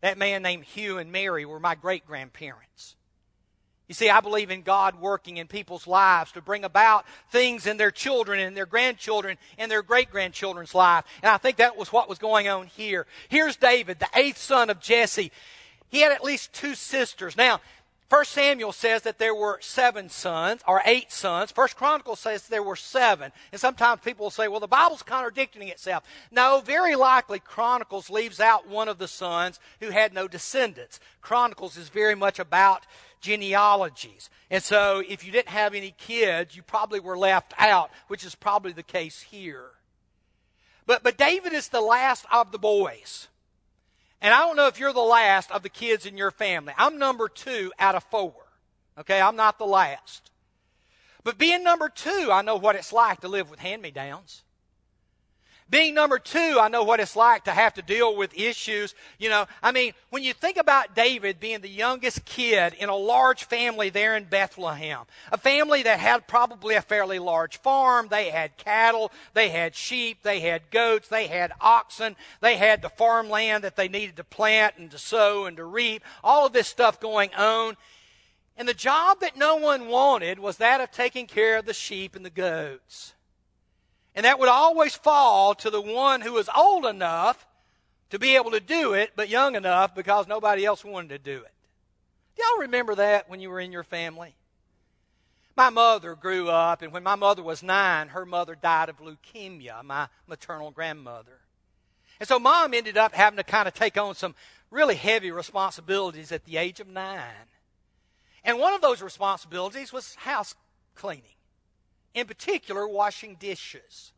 That 0.00 0.18
man 0.18 0.42
named 0.42 0.64
Hugh 0.64 0.98
and 0.98 1.12
Mary 1.12 1.44
were 1.44 1.60
my 1.60 1.74
great 1.74 2.06
grandparents. 2.06 2.96
You 3.88 3.94
see, 3.94 4.10
I 4.10 4.20
believe 4.20 4.50
in 4.50 4.60
God 4.60 5.00
working 5.00 5.38
in 5.38 5.46
people's 5.46 5.86
lives 5.86 6.32
to 6.32 6.42
bring 6.42 6.62
about 6.62 7.06
things 7.30 7.66
in 7.66 7.78
their 7.78 7.90
children 7.90 8.38
and 8.38 8.54
their 8.54 8.66
grandchildren 8.66 9.38
and 9.56 9.70
their 9.70 9.82
great 9.82 10.10
grandchildren's 10.10 10.74
life. 10.74 11.04
And 11.22 11.30
I 11.30 11.38
think 11.38 11.56
that 11.56 11.76
was 11.76 11.90
what 11.90 12.08
was 12.08 12.18
going 12.18 12.48
on 12.48 12.66
here. 12.66 13.06
Here's 13.30 13.56
David, 13.56 13.98
the 13.98 14.08
eighth 14.14 14.36
son 14.36 14.68
of 14.68 14.78
Jesse. 14.78 15.32
He 15.88 16.00
had 16.00 16.12
at 16.12 16.22
least 16.22 16.52
two 16.52 16.74
sisters. 16.74 17.34
Now, 17.34 17.60
First 18.08 18.32
Samuel 18.32 18.72
says 18.72 19.02
that 19.02 19.18
there 19.18 19.34
were 19.34 19.58
seven 19.60 20.08
sons, 20.08 20.62
or 20.66 20.80
eight 20.86 21.12
sons. 21.12 21.50
First 21.50 21.76
Chronicles 21.76 22.20
says 22.20 22.46
there 22.48 22.62
were 22.62 22.76
seven. 22.76 23.32
And 23.52 23.60
sometimes 23.60 24.00
people 24.02 24.24
will 24.24 24.30
say, 24.30 24.48
well, 24.48 24.60
the 24.60 24.66
Bible's 24.66 25.02
contradicting 25.02 25.68
itself. 25.68 26.04
No, 26.30 26.62
very 26.64 26.96
likely 26.96 27.38
Chronicles 27.38 28.08
leaves 28.08 28.40
out 28.40 28.66
one 28.66 28.88
of 28.88 28.96
the 28.96 29.08
sons 29.08 29.60
who 29.80 29.90
had 29.90 30.14
no 30.14 30.26
descendants. 30.26 31.00
Chronicles 31.20 31.76
is 31.76 31.90
very 31.90 32.14
much 32.14 32.38
about 32.38 32.86
genealogies. 33.20 34.30
And 34.50 34.62
so 34.62 35.02
if 35.06 35.24
you 35.24 35.32
didn't 35.32 35.48
have 35.48 35.74
any 35.74 35.94
kids, 35.96 36.56
you 36.56 36.62
probably 36.62 37.00
were 37.00 37.18
left 37.18 37.54
out, 37.58 37.90
which 38.08 38.24
is 38.24 38.34
probably 38.34 38.72
the 38.72 38.82
case 38.82 39.20
here. 39.20 39.70
But, 40.86 41.02
but 41.02 41.18
David 41.18 41.52
is 41.52 41.68
the 41.68 41.80
last 41.80 42.24
of 42.32 42.52
the 42.52 42.58
boys. 42.58 43.28
And 44.20 44.34
I 44.34 44.38
don't 44.38 44.56
know 44.56 44.66
if 44.66 44.80
you're 44.80 44.92
the 44.92 45.00
last 45.00 45.50
of 45.50 45.62
the 45.62 45.68
kids 45.68 46.06
in 46.06 46.16
your 46.16 46.30
family. 46.30 46.72
I'm 46.76 46.98
number 46.98 47.28
two 47.28 47.72
out 47.78 47.94
of 47.94 48.04
four. 48.04 48.34
Okay, 48.98 49.20
I'm 49.20 49.36
not 49.36 49.58
the 49.58 49.66
last. 49.66 50.30
But 51.22 51.38
being 51.38 51.62
number 51.62 51.88
two, 51.88 52.30
I 52.32 52.42
know 52.42 52.56
what 52.56 52.74
it's 52.74 52.92
like 52.92 53.20
to 53.20 53.28
live 53.28 53.50
with 53.50 53.60
hand 53.60 53.82
me 53.82 53.90
downs. 53.90 54.42
Being 55.70 55.92
number 55.94 56.18
two, 56.18 56.58
I 56.58 56.68
know 56.68 56.82
what 56.82 56.98
it's 56.98 57.14
like 57.14 57.44
to 57.44 57.50
have 57.50 57.74
to 57.74 57.82
deal 57.82 58.16
with 58.16 58.38
issues. 58.38 58.94
You 59.18 59.28
know, 59.28 59.46
I 59.62 59.70
mean, 59.70 59.92
when 60.08 60.22
you 60.22 60.32
think 60.32 60.56
about 60.56 60.94
David 60.94 61.40
being 61.40 61.60
the 61.60 61.68
youngest 61.68 62.24
kid 62.24 62.72
in 62.72 62.88
a 62.88 62.96
large 62.96 63.44
family 63.44 63.90
there 63.90 64.16
in 64.16 64.24
Bethlehem, 64.24 65.00
a 65.30 65.36
family 65.36 65.82
that 65.82 66.00
had 66.00 66.26
probably 66.26 66.74
a 66.74 66.80
fairly 66.80 67.18
large 67.18 67.58
farm, 67.58 68.08
they 68.08 68.30
had 68.30 68.56
cattle, 68.56 69.12
they 69.34 69.50
had 69.50 69.74
sheep, 69.74 70.22
they 70.22 70.40
had 70.40 70.70
goats, 70.70 71.08
they 71.08 71.26
had 71.26 71.52
oxen, 71.60 72.16
they 72.40 72.56
had 72.56 72.80
the 72.80 72.88
farmland 72.88 73.62
that 73.64 73.76
they 73.76 73.88
needed 73.88 74.16
to 74.16 74.24
plant 74.24 74.78
and 74.78 74.90
to 74.90 74.98
sow 74.98 75.44
and 75.44 75.58
to 75.58 75.64
reap, 75.64 76.02
all 76.24 76.46
of 76.46 76.54
this 76.54 76.68
stuff 76.68 76.98
going 76.98 77.34
on. 77.34 77.76
And 78.56 78.66
the 78.66 78.74
job 78.74 79.20
that 79.20 79.36
no 79.36 79.56
one 79.56 79.88
wanted 79.88 80.38
was 80.38 80.56
that 80.56 80.80
of 80.80 80.90
taking 80.92 81.26
care 81.26 81.58
of 81.58 81.66
the 81.66 81.74
sheep 81.74 82.16
and 82.16 82.24
the 82.24 82.30
goats. 82.30 83.12
And 84.18 84.24
that 84.24 84.40
would 84.40 84.48
always 84.48 84.96
fall 84.96 85.54
to 85.54 85.70
the 85.70 85.80
one 85.80 86.22
who 86.22 86.32
was 86.32 86.50
old 86.52 86.84
enough 86.84 87.46
to 88.10 88.18
be 88.18 88.34
able 88.34 88.50
to 88.50 88.58
do 88.58 88.92
it, 88.92 89.12
but 89.14 89.28
young 89.28 89.54
enough 89.54 89.94
because 89.94 90.26
nobody 90.26 90.64
else 90.64 90.84
wanted 90.84 91.10
to 91.10 91.18
do 91.20 91.44
it. 91.44 91.52
Do 92.34 92.42
y'all 92.42 92.62
remember 92.62 92.96
that 92.96 93.30
when 93.30 93.38
you 93.38 93.48
were 93.48 93.60
in 93.60 93.70
your 93.70 93.84
family? 93.84 94.34
My 95.56 95.70
mother 95.70 96.16
grew 96.16 96.48
up, 96.48 96.82
and 96.82 96.92
when 96.92 97.04
my 97.04 97.14
mother 97.14 97.44
was 97.44 97.62
nine, 97.62 98.08
her 98.08 98.26
mother 98.26 98.56
died 98.56 98.88
of 98.88 98.98
leukemia, 98.98 99.84
my 99.84 100.08
maternal 100.26 100.72
grandmother. 100.72 101.38
And 102.18 102.28
so 102.28 102.40
mom 102.40 102.74
ended 102.74 102.96
up 102.96 103.14
having 103.14 103.36
to 103.36 103.44
kind 103.44 103.68
of 103.68 103.74
take 103.74 103.96
on 103.96 104.16
some 104.16 104.34
really 104.72 104.96
heavy 104.96 105.30
responsibilities 105.30 106.32
at 106.32 106.44
the 106.44 106.56
age 106.56 106.80
of 106.80 106.88
nine. 106.88 107.46
And 108.42 108.58
one 108.58 108.74
of 108.74 108.80
those 108.80 109.00
responsibilities 109.00 109.92
was 109.92 110.16
house 110.16 110.56
cleaning 110.96 111.37
in 112.18 112.26
particular, 112.26 112.86
washing 112.86 113.36
dishes. 113.36 114.12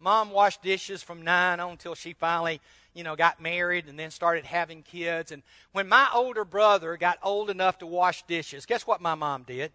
Mom 0.00 0.30
washed 0.30 0.62
dishes 0.62 1.02
from 1.02 1.22
nine 1.22 1.58
on 1.58 1.72
until 1.72 1.94
she 1.94 2.12
finally, 2.12 2.60
you 2.94 3.02
know, 3.02 3.16
got 3.16 3.40
married 3.40 3.86
and 3.88 3.98
then 3.98 4.10
started 4.10 4.44
having 4.44 4.82
kids. 4.82 5.32
And 5.32 5.42
when 5.72 5.88
my 5.88 6.08
older 6.14 6.44
brother 6.44 6.96
got 6.96 7.18
old 7.22 7.50
enough 7.50 7.78
to 7.78 7.86
wash 7.86 8.22
dishes, 8.24 8.66
guess 8.66 8.86
what 8.86 9.00
my 9.00 9.14
mom 9.14 9.42
did? 9.42 9.72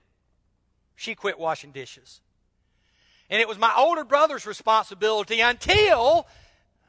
She 0.95 1.15
quit 1.15 1.37
washing 1.37 1.71
dishes. 1.71 2.21
And 3.29 3.41
it 3.41 3.47
was 3.47 3.57
my 3.57 3.73
older 3.75 4.03
brother's 4.03 4.45
responsibility 4.45 5.41
until 5.41 6.27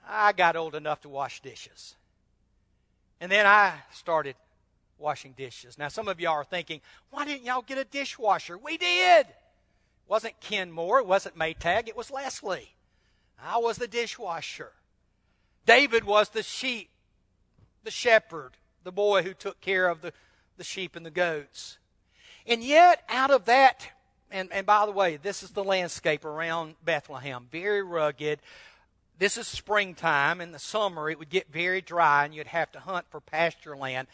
I 0.06 0.32
got 0.32 0.56
old 0.56 0.74
enough 0.74 1.00
to 1.02 1.08
wash 1.08 1.40
dishes. 1.40 1.96
And 3.20 3.32
then 3.32 3.46
I 3.46 3.72
started 3.92 4.36
washing 4.98 5.32
dishes. 5.32 5.78
Now, 5.78 5.88
some 5.88 6.06
of 6.06 6.20
y'all 6.20 6.34
are 6.34 6.44
thinking, 6.44 6.80
why 7.10 7.24
didn't 7.24 7.44
y'all 7.44 7.62
get 7.62 7.78
a 7.78 7.84
dishwasher? 7.84 8.58
We 8.58 8.76
did 8.76 9.26
wasn't 10.08 10.40
Kenmore, 10.40 10.98
it 10.98 11.06
wasn't 11.06 11.38
Maytag, 11.38 11.88
it 11.88 11.96
was 11.96 12.10
Leslie. 12.10 12.74
I 13.42 13.58
was 13.58 13.76
the 13.76 13.88
dishwasher. 13.88 14.72
David 15.66 16.04
was 16.04 16.30
the 16.30 16.42
sheep, 16.42 16.90
the 17.82 17.90
shepherd, 17.90 18.52
the 18.82 18.92
boy 18.92 19.22
who 19.22 19.34
took 19.34 19.60
care 19.60 19.88
of 19.88 20.02
the, 20.02 20.12
the 20.56 20.64
sheep 20.64 20.96
and 20.96 21.04
the 21.04 21.10
goats. 21.10 21.78
And 22.46 22.62
yet, 22.62 23.02
out 23.08 23.30
of 23.30 23.46
that, 23.46 23.88
and, 24.30 24.52
and 24.52 24.66
by 24.66 24.84
the 24.84 24.92
way, 24.92 25.16
this 25.16 25.42
is 25.42 25.50
the 25.50 25.64
landscape 25.64 26.24
around 26.24 26.74
Bethlehem, 26.84 27.48
very 27.50 27.82
rugged. 27.82 28.40
This 29.18 29.38
is 29.38 29.46
springtime. 29.46 30.40
In 30.40 30.52
the 30.52 30.58
summer, 30.58 31.08
it 31.08 31.18
would 31.18 31.30
get 31.30 31.52
very 31.52 31.80
dry, 31.80 32.24
and 32.24 32.34
you'd 32.34 32.48
have 32.48 32.72
to 32.72 32.80
hunt 32.80 33.06
for 33.08 33.20
pasture 33.20 33.76
land. 33.76 34.08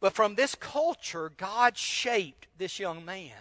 But 0.00 0.14
from 0.14 0.34
this 0.34 0.54
culture, 0.54 1.30
God 1.36 1.76
shaped 1.76 2.48
this 2.58 2.78
young 2.78 3.04
man. 3.04 3.32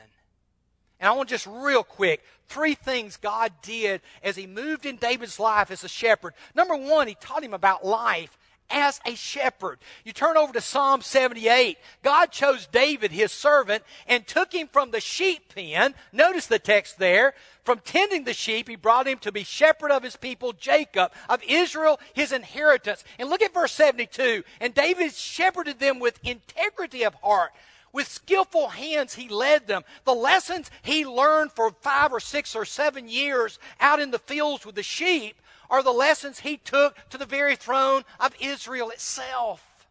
And 1.00 1.10
I 1.10 1.12
want 1.14 1.30
just 1.30 1.48
real 1.48 1.84
quick, 1.84 2.24
three 2.48 2.76
things 2.76 3.18
God 3.18 3.52
did 3.62 4.02
as 4.24 4.36
he 4.36 4.48
moved 4.48 4.86
in 4.86 4.96
David's 4.96 5.40
life 5.40 5.72
as 5.72 5.84
a 5.84 5.90
shepherd. 5.90 6.34
Number 6.54 6.76
one, 6.76 7.08
he 7.08 7.16
taught 7.16 7.44
him 7.44 7.54
about 7.54 7.86
life 7.86 8.38
as 8.70 9.00
a 9.06 9.16
shepherd. 9.16 9.80
You 10.04 10.12
turn 10.12 10.38
over 10.38 10.54
to 10.54 10.62
Psalm 10.62 11.02
78. 11.02 11.78
God 12.04 12.32
chose 12.32 12.68
David, 12.68 13.12
his 13.12 13.32
servant, 13.32 13.84
and 14.08 14.26
took 14.26 14.54
him 14.54 14.68
from 14.68 14.92
the 14.92 15.00
sheep 15.00 15.54
pen. 15.54 15.94
Notice 16.12 16.48
the 16.48 16.60
text 16.60 16.98
there. 16.98 17.34
From 17.64 17.80
tending 17.80 18.26
the 18.26 18.34
sheep, 18.34 18.68
he 18.68 18.76
brought 18.76 19.08
him 19.08 19.18
to 19.20 19.32
be 19.32 19.44
shepherd 19.44 19.92
of 19.92 20.04
his 20.04 20.16
people, 20.16 20.54
Jacob, 20.54 21.12
of 21.30 21.42
Israel, 21.48 22.00
his 22.14 22.32
inheritance. 22.32 23.04
And 23.18 23.30
look 23.30 23.42
at 23.42 23.54
verse 23.54 23.72
72. 23.72 24.44
And 24.60 24.74
David 24.74 25.14
shepherded 25.14 25.80
them 25.80 26.00
with 26.00 26.20
integrity 26.24 27.04
of 27.04 27.16
heart 27.16 27.52
with 27.96 28.10
skillful 28.10 28.68
hands, 28.68 29.16
he 29.16 29.30
led 29.30 29.68
them. 29.68 29.84
The 30.04 30.14
lessons 30.14 30.70
he 30.84 31.06
learned 31.06 31.54
for 31.54 31.72
five 31.72 32.12
or 32.12 32.20
six 32.20 32.54
or 32.54 32.66
seven 32.66 33.08
years 33.08 33.58
out 33.80 34.02
in 34.02 34.12
the 34.12 34.20
fields 34.20 34.66
with 34.66 34.76
the 34.76 34.84
sheep 34.84 35.38
are 35.70 35.82
the 35.82 35.92
lessons 35.92 36.40
he 36.40 36.58
took 36.58 36.98
to 37.10 37.18
the 37.18 37.26
very 37.26 37.56
throne 37.56 38.04
of 38.20 38.36
Israel 38.42 38.90
itself. 38.90 39.88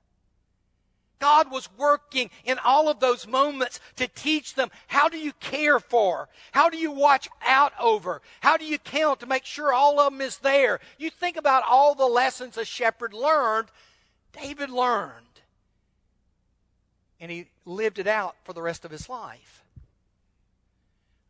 God 1.18 1.50
was 1.50 1.70
working 1.78 2.28
in 2.44 2.58
all 2.58 2.90
of 2.90 3.00
those 3.00 3.26
moments 3.26 3.80
to 3.96 4.06
teach 4.06 4.54
them 4.54 4.68
how 4.88 5.08
do 5.08 5.16
you 5.16 5.32
care 5.40 5.80
for? 5.80 6.28
How 6.52 6.68
do 6.68 6.76
you 6.76 6.90
watch 6.90 7.30
out 7.42 7.72
over? 7.80 8.20
How 8.40 8.58
do 8.58 8.66
you 8.66 8.78
count 8.78 9.20
to 9.20 9.26
make 9.26 9.46
sure 9.46 9.72
all 9.72 9.98
of 9.98 10.12
them 10.12 10.20
is 10.20 10.36
there? 10.38 10.80
You 10.98 11.08
think 11.08 11.38
about 11.38 11.64
all 11.66 11.94
the 11.94 12.04
lessons 12.04 12.58
a 12.58 12.66
shepherd 12.66 13.14
learned, 13.14 13.68
David 14.34 14.68
learned 14.68 15.33
and 17.24 17.32
he 17.32 17.46
lived 17.64 17.98
it 17.98 18.06
out 18.06 18.36
for 18.44 18.52
the 18.52 18.60
rest 18.60 18.84
of 18.84 18.90
his 18.90 19.08
life. 19.08 19.64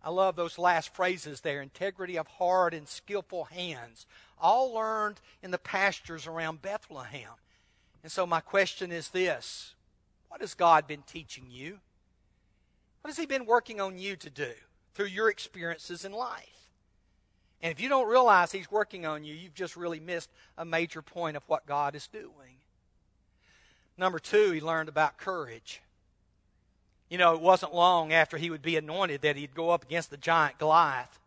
I 0.02 0.11
love 0.11 0.35
those 0.35 0.59
last 0.59 0.92
phrases 0.92 1.42
there 1.42 1.62
integrity 1.62 2.18
of 2.18 2.26
heart 2.26 2.74
and 2.74 2.88
skillful 2.88 3.44
hands, 3.44 4.04
all 4.37 4.72
learned 4.74 5.20
in 5.40 5.52
the 5.52 5.59
pastures 5.59 6.26
around 6.26 6.62
Bethlehem. 6.62 7.30
And 8.02 8.11
so, 8.11 8.26
my 8.26 8.40
question 8.40 8.90
is 8.90 9.11
this 9.11 9.76
What 10.30 10.40
has 10.40 10.54
God 10.54 10.88
been 10.88 11.02
teaching 11.02 11.44
you? 11.48 11.78
What 13.02 13.11
has 13.11 13.16
He 13.16 13.24
been 13.26 13.46
working 13.46 13.80
on 13.80 13.96
you 13.96 14.16
to 14.16 14.30
do 14.30 14.50
through 14.94 15.07
your 15.07 15.30
experiences 15.30 16.04
in 16.04 16.11
life. 16.11 16.70
And 17.62 17.70
if 17.70 17.80
you 17.80 17.88
don't 17.88 18.09
realize 18.09 18.50
He's 18.50 18.68
working 18.68 19.07
on 19.07 19.22
you, 19.22 19.33
you've 19.33 19.54
just 19.54 19.76
really 19.76 20.00
missed 20.00 20.30
a 20.59 20.64
major 20.64 21.02
point 21.02 21.37
of 21.37 21.44
what 21.46 21.66
God 21.66 21.94
is 21.94 22.09
doing. 22.09 22.59
Number 23.96 24.18
two, 24.18 24.50
he 24.50 24.61
learned 24.61 24.88
about 24.88 25.18
courage. 25.18 25.80
You 27.09 27.19
know, 27.19 27.35
it 27.35 27.40
wasn't 27.40 27.75
long 27.75 28.12
after 28.12 28.37
he 28.37 28.51
would 28.51 28.62
be 28.62 28.77
anointed 28.77 29.23
that 29.23 29.37
he'd 29.37 29.55
go 29.55 29.71
up 29.71 29.85
against 29.85 30.11
the 30.11 30.17
giant 30.17 30.59
Goliath. 30.59 31.19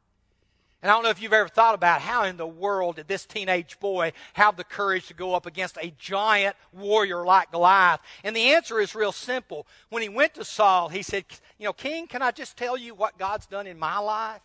And 0.82 0.92
I 0.92 0.94
don't 0.94 1.04
know 1.04 1.10
if 1.10 1.22
you've 1.22 1.34
ever 1.34 1.50
thought 1.50 1.74
about 1.74 2.02
how 2.02 2.24
in 2.24 2.38
the 2.38 2.48
world 2.48 2.98
did 2.98 3.08
this 3.08 3.26
teenage 3.26 3.80
boy 3.80 4.14
have 4.34 4.58
the 4.58 4.64
courage 4.64 5.08
to 5.08 5.16
go 5.16 5.34
up 5.34 5.48
against 5.48 5.78
a 5.82 5.92
giant 5.98 6.56
warrior 6.72 7.26
like 7.26 7.52
Goliath? 7.52 8.00
And 8.24 8.36
the 8.36 8.54
answer 8.54 8.80
is 8.80 8.94
real 8.94 9.12
simple. 9.12 9.66
When 9.90 10.04
he 10.04 10.10
went 10.10 10.36
to 10.36 10.46
Saul, 10.46 10.90
he 10.90 11.02
said, 11.02 11.26
You 11.58 11.66
know, 11.66 11.74
King, 11.74 12.06
can 12.06 12.22
I 12.22 12.32
just 12.32 12.58
tell 12.58 12.78
you 12.78 12.94
what 12.94 13.18
God's 13.18 13.48
done 13.48 13.66
in 13.66 13.80
my 13.80 13.98
life? 13.98 14.42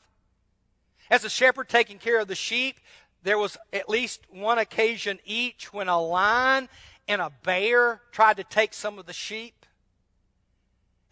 As 1.10 1.24
a 1.24 1.30
shepherd 1.30 1.68
taking 1.68 1.98
care 1.98 2.20
of 2.20 2.28
the 2.28 2.34
sheep, 2.34 2.80
there 3.22 3.38
was 3.38 3.58
at 3.72 3.90
least 3.90 4.22
one 4.30 4.58
occasion 4.58 5.20
each 5.26 5.72
when 5.72 5.88
a 5.88 6.00
lion 6.00 6.68
and 7.06 7.20
a 7.20 7.30
bear 7.42 8.00
tried 8.10 8.38
to 8.38 8.44
take 8.44 8.72
some 8.72 8.98
of 8.98 9.04
the 9.04 9.12
sheep. 9.12 9.61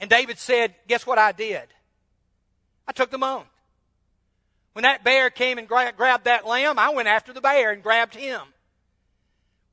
And 0.01 0.09
David 0.09 0.39
said, 0.39 0.75
Guess 0.89 1.07
what 1.07 1.19
I 1.19 1.33
did? 1.33 1.69
I 2.89 2.93
took 2.93 3.11
them 3.11 3.23
on. 3.23 3.45
When 4.73 4.83
that 4.83 5.05
bear 5.05 5.31
came 5.31 5.59
and 5.59 5.69
gra- 5.69 5.93
grabbed 5.97 6.25
that 6.25 6.47
lamb, 6.47 6.79
I 6.79 6.91
went 6.91 7.09
after 7.09 7.33
the 7.33 7.41
bear 7.41 7.71
and 7.71 7.83
grabbed 7.83 8.15
him. 8.15 8.41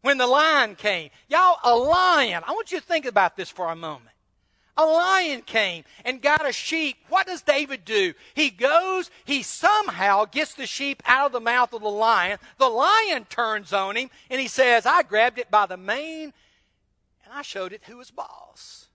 When 0.02 0.18
the 0.18 0.28
lion 0.28 0.76
came, 0.76 1.10
y'all, 1.28 1.58
a 1.63 1.76
lion, 1.76 2.44
I 2.48 2.52
want 2.52 2.72
you 2.72 2.80
to 2.80 2.86
think 2.86 3.06
about 3.06 3.36
this 3.36 3.50
for 3.50 3.70
a 3.70 3.76
moment. 3.76 4.12
A 4.78 4.86
lion 4.86 5.42
came 5.42 5.84
and 6.06 6.22
got 6.22 6.48
a 6.48 6.52
sheep. 6.52 6.98
What 7.10 7.26
does 7.26 7.42
David 7.42 7.84
do? 7.84 8.13
He 8.36 8.52
goes, 8.52 9.10
he 9.26 9.42
somehow 9.42 10.26
gets 10.26 10.54
the 10.54 10.68
sheep 10.68 11.02
out 11.06 11.28
of 11.28 11.32
the 11.32 11.40
mouth 11.40 11.74
of 11.74 11.82
the 11.82 11.90
lion. 11.90 12.38
The 12.60 12.70
lion 12.70 13.26
turns 13.26 13.74
on 13.74 13.96
him 13.96 14.12
and 14.30 14.40
he 14.40 14.48
says, 14.48 14.86
I 14.86 15.02
grabbed 15.02 15.40
it 15.40 15.50
by 15.50 15.66
the 15.66 15.78
mane 15.78 16.32
and 17.26 17.34
I 17.34 17.42
showed 17.42 17.74
it 17.74 17.82
who 17.86 17.98
was 17.98 18.12
boss. 18.12 18.87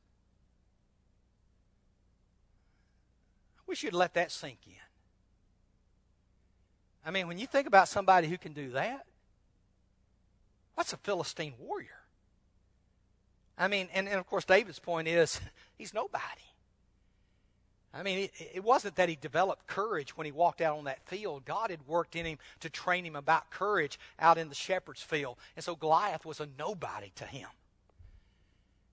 I 3.73 3.75
wish 3.75 3.85
you'd 3.85 3.95
let 3.95 4.13
that 4.15 4.31
sink 4.31 4.59
in. 4.67 4.75
I 7.07 7.11
mean, 7.11 7.27
when 7.27 7.39
you 7.39 7.47
think 7.47 7.67
about 7.67 7.89
somebody 7.89 8.29
who 8.29 8.37
can 8.37 8.53
do 8.53 8.73
that, 8.73 9.07
what's 10.75 10.93
a 10.93 10.99
Philistine 10.99 11.55
warrior? 11.59 11.89
I 13.57 13.69
mean, 13.69 13.89
and, 13.95 14.11
and 14.11 14.19
of 14.19 14.27
course, 14.27 14.45
David's 14.45 14.79
point 14.79 15.09
is 15.09 15.41
he's 15.79 15.95
nobody. 15.95 16.21
I 17.95 18.03
mean, 18.03 18.19
it, 18.19 18.33
it, 18.57 18.63
wasn't 18.63 18.97
that 18.97 19.09
he 19.09 19.17
developed 19.17 19.67
courage 19.67 20.19
when 20.19 20.27
he 20.27 20.33
walked 20.33 20.61
out 20.61 20.77
on 20.77 20.85
that 20.85 21.09
field. 21.09 21.47
God 21.47 21.71
had 21.71 21.87
worked 21.87 22.15
in 22.15 22.27
him 22.27 22.37
to 22.61 22.69
train 22.69 23.07
him 23.07 23.17
about 23.17 23.49
courage 23.49 23.99
out 24.19 24.37
in 24.37 24.51
the 24.51 24.55
shepherd's 24.55 25.03
field. 25.03 25.39
And 25.57 25.65
so 25.65 25.75
Goliath 25.75 26.27
was 26.27 26.41
a 26.41 26.49
nobody 26.59 27.11
to 27.17 27.25
him. 27.25 27.49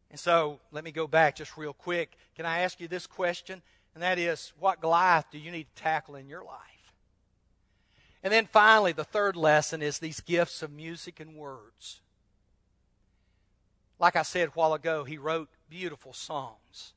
And 0.10 0.20
so 0.20 0.62
let 0.72 0.86
me 0.86 0.94
go 0.94 1.06
back 1.06 1.36
just 1.36 1.58
real 1.58 1.74
quick. 1.74 2.18
Can 2.38 2.46
I 2.46 2.60
ask 2.60 2.80
you 2.80 2.88
this 2.88 3.08
question? 3.08 3.62
And 4.00 4.04
that 4.06 4.18
is, 4.18 4.54
what 4.58 4.80
Goliath 4.80 5.26
do 5.30 5.38
you 5.38 5.52
need 5.52 5.68
to 5.76 5.84
tackle 5.84 6.16
in 6.16 6.30
your 6.30 6.42
life? 6.42 6.94
And 8.24 8.32
then 8.32 8.48
finally, 8.50 8.94
the 8.94 9.04
third 9.04 9.36
lesson 9.36 9.82
is 9.82 10.00
these 10.00 10.22
gifts 10.22 10.64
of 10.64 10.72
music 10.72 11.20
and 11.20 11.36
words. 11.36 12.00
Like 14.00 14.16
I 14.16 14.22
said 14.22 14.48
a 14.48 14.52
while 14.52 14.74
ago, 14.74 15.04
he 15.04 15.18
wrote 15.18 15.50
beautiful 15.70 16.14
songs. 16.14 16.94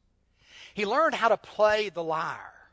He 0.74 0.86
learned 0.86 1.16
how 1.16 1.26
to 1.26 1.36
play 1.36 1.88
the 1.88 2.04
lyre. 2.04 2.68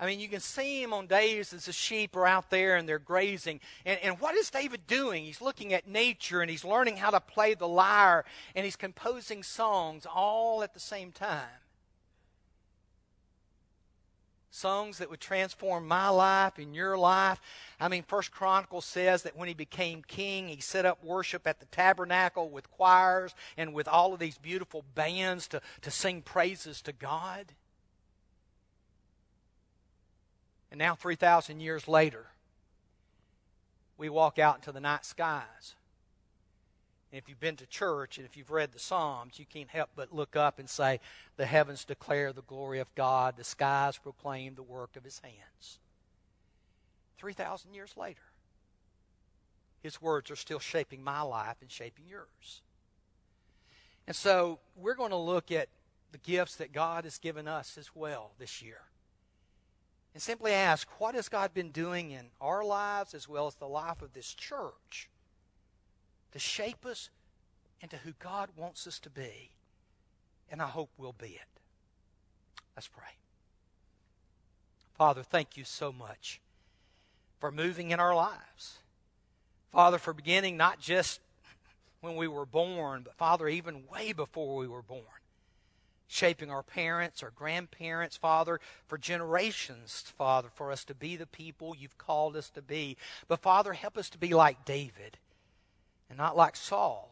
I 0.00 0.06
mean, 0.06 0.18
you 0.18 0.28
can 0.28 0.40
see 0.40 0.82
him 0.82 0.94
on 0.94 1.06
days 1.06 1.52
as 1.52 1.66
the 1.66 1.74
sheep 1.74 2.16
are 2.16 2.26
out 2.26 2.48
there 2.48 2.76
and 2.76 2.88
they're 2.88 2.98
grazing. 2.98 3.60
And, 3.84 4.00
and 4.02 4.18
what 4.18 4.34
is 4.34 4.48
David 4.48 4.86
doing? 4.86 5.26
He's 5.26 5.42
looking 5.42 5.74
at 5.74 5.86
nature 5.86 6.40
and 6.40 6.50
he's 6.50 6.64
learning 6.64 6.96
how 6.96 7.10
to 7.10 7.20
play 7.20 7.52
the 7.52 7.68
lyre 7.68 8.24
and 8.54 8.64
he's 8.64 8.76
composing 8.76 9.42
songs 9.42 10.06
all 10.06 10.62
at 10.62 10.72
the 10.72 10.80
same 10.80 11.12
time 11.12 11.63
songs 14.54 14.98
that 14.98 15.10
would 15.10 15.20
transform 15.20 15.86
my 15.86 16.08
life 16.08 16.58
and 16.58 16.74
your 16.74 16.96
life. 16.96 17.40
I 17.80 17.88
mean, 17.88 18.04
First 18.04 18.30
Chronicles 18.30 18.84
says 18.84 19.24
that 19.24 19.36
when 19.36 19.48
he 19.48 19.54
became 19.54 20.02
king, 20.06 20.48
he 20.48 20.60
set 20.60 20.86
up 20.86 21.02
worship 21.02 21.46
at 21.46 21.58
the 21.58 21.66
tabernacle 21.66 22.48
with 22.48 22.70
choirs 22.70 23.34
and 23.56 23.74
with 23.74 23.88
all 23.88 24.14
of 24.14 24.20
these 24.20 24.38
beautiful 24.38 24.84
bands 24.94 25.48
to, 25.48 25.60
to 25.82 25.90
sing 25.90 26.22
praises 26.22 26.80
to 26.82 26.92
God. 26.92 27.52
And 30.70 30.78
now, 30.78 30.94
3,000 30.94 31.60
years 31.60 31.86
later, 31.86 32.26
we 33.96 34.08
walk 34.08 34.38
out 34.38 34.56
into 34.56 34.72
the 34.72 34.80
night 34.80 35.04
skies 35.04 35.74
and 37.14 37.22
if 37.22 37.28
you've 37.28 37.38
been 37.38 37.54
to 37.54 37.66
church 37.66 38.18
and 38.18 38.26
if 38.26 38.36
you've 38.36 38.50
read 38.50 38.72
the 38.72 38.80
Psalms, 38.80 39.38
you 39.38 39.46
can't 39.46 39.70
help 39.70 39.90
but 39.94 40.12
look 40.12 40.34
up 40.34 40.58
and 40.58 40.68
say, 40.68 40.98
The 41.36 41.46
heavens 41.46 41.84
declare 41.84 42.32
the 42.32 42.42
glory 42.42 42.80
of 42.80 42.92
God, 42.96 43.36
the 43.36 43.44
skies 43.44 43.96
proclaim 43.96 44.56
the 44.56 44.64
work 44.64 44.96
of 44.96 45.04
his 45.04 45.20
hands. 45.20 45.78
3,000 47.18 47.72
years 47.72 47.96
later, 47.96 48.24
his 49.80 50.02
words 50.02 50.28
are 50.28 50.36
still 50.36 50.58
shaping 50.58 51.04
my 51.04 51.20
life 51.20 51.54
and 51.60 51.70
shaping 51.70 52.04
yours. 52.08 52.62
And 54.08 54.16
so 54.16 54.58
we're 54.74 54.96
going 54.96 55.10
to 55.10 55.16
look 55.16 55.52
at 55.52 55.68
the 56.10 56.18
gifts 56.18 56.56
that 56.56 56.72
God 56.72 57.04
has 57.04 57.18
given 57.18 57.46
us 57.46 57.78
as 57.78 57.90
well 57.94 58.32
this 58.40 58.60
year. 58.60 58.80
And 60.14 60.20
simply 60.20 60.50
ask, 60.50 60.88
what 60.98 61.14
has 61.14 61.28
God 61.28 61.54
been 61.54 61.70
doing 61.70 62.10
in 62.10 62.26
our 62.40 62.64
lives 62.64 63.14
as 63.14 63.28
well 63.28 63.46
as 63.46 63.54
the 63.54 63.68
life 63.68 64.02
of 64.02 64.14
this 64.14 64.34
church 64.34 65.08
to 66.34 66.38
shape 66.40 66.84
us 66.84 67.08
into 67.80 67.96
who 67.98 68.12
God 68.18 68.50
wants 68.56 68.86
us 68.86 68.98
to 68.98 69.10
be. 69.10 69.50
And 70.50 70.60
I 70.60 70.66
hope 70.66 70.90
we'll 70.98 71.12
be 71.12 71.28
it. 71.28 71.60
Let's 72.76 72.88
pray. 72.88 73.04
Father, 74.94 75.22
thank 75.22 75.56
you 75.56 75.64
so 75.64 75.92
much 75.92 76.40
for 77.38 77.52
moving 77.52 77.92
in 77.92 78.00
our 78.00 78.14
lives. 78.14 78.78
Father, 79.70 79.96
for 79.96 80.12
beginning 80.12 80.56
not 80.56 80.80
just 80.80 81.20
when 82.00 82.16
we 82.16 82.26
were 82.26 82.46
born, 82.46 83.02
but 83.04 83.14
Father, 83.14 83.48
even 83.48 83.84
way 83.92 84.12
before 84.12 84.56
we 84.56 84.66
were 84.66 84.82
born. 84.82 85.02
Shaping 86.08 86.50
our 86.50 86.62
parents, 86.64 87.22
our 87.22 87.30
grandparents, 87.30 88.16
Father, 88.16 88.60
for 88.86 88.98
generations, 88.98 90.12
Father, 90.18 90.48
for 90.52 90.72
us 90.72 90.84
to 90.84 90.94
be 90.94 91.16
the 91.16 91.26
people 91.26 91.76
you've 91.76 91.98
called 91.98 92.36
us 92.36 92.50
to 92.50 92.62
be. 92.62 92.96
But 93.28 93.40
Father, 93.40 93.72
help 93.72 93.96
us 93.96 94.10
to 94.10 94.18
be 94.18 94.34
like 94.34 94.64
David 94.64 95.18
and 96.14 96.18
not 96.20 96.36
like 96.36 96.54
Saul, 96.54 97.10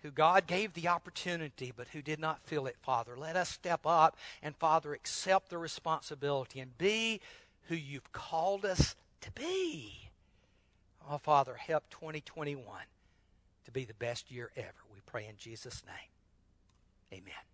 who 0.00 0.10
God 0.10 0.46
gave 0.46 0.72
the 0.72 0.88
opportunity 0.88 1.74
but 1.76 1.88
who 1.88 2.00
did 2.00 2.18
not 2.18 2.40
feel 2.40 2.66
it, 2.66 2.76
Father. 2.80 3.18
Let 3.18 3.36
us 3.36 3.50
step 3.50 3.80
up 3.84 4.16
and, 4.42 4.56
Father, 4.56 4.94
accept 4.94 5.50
the 5.50 5.58
responsibility 5.58 6.58
and 6.58 6.78
be 6.78 7.20
who 7.68 7.74
you've 7.74 8.10
called 8.10 8.64
us 8.64 8.96
to 9.20 9.30
be. 9.32 10.08
Oh, 11.06 11.18
Father, 11.18 11.54
help 11.54 11.84
2021 11.90 12.64
to 13.66 13.70
be 13.70 13.84
the 13.84 13.92
best 13.92 14.30
year 14.30 14.50
ever. 14.56 14.72
We 14.90 15.00
pray 15.04 15.26
in 15.28 15.36
Jesus' 15.36 15.82
name. 15.84 17.20
Amen. 17.20 17.51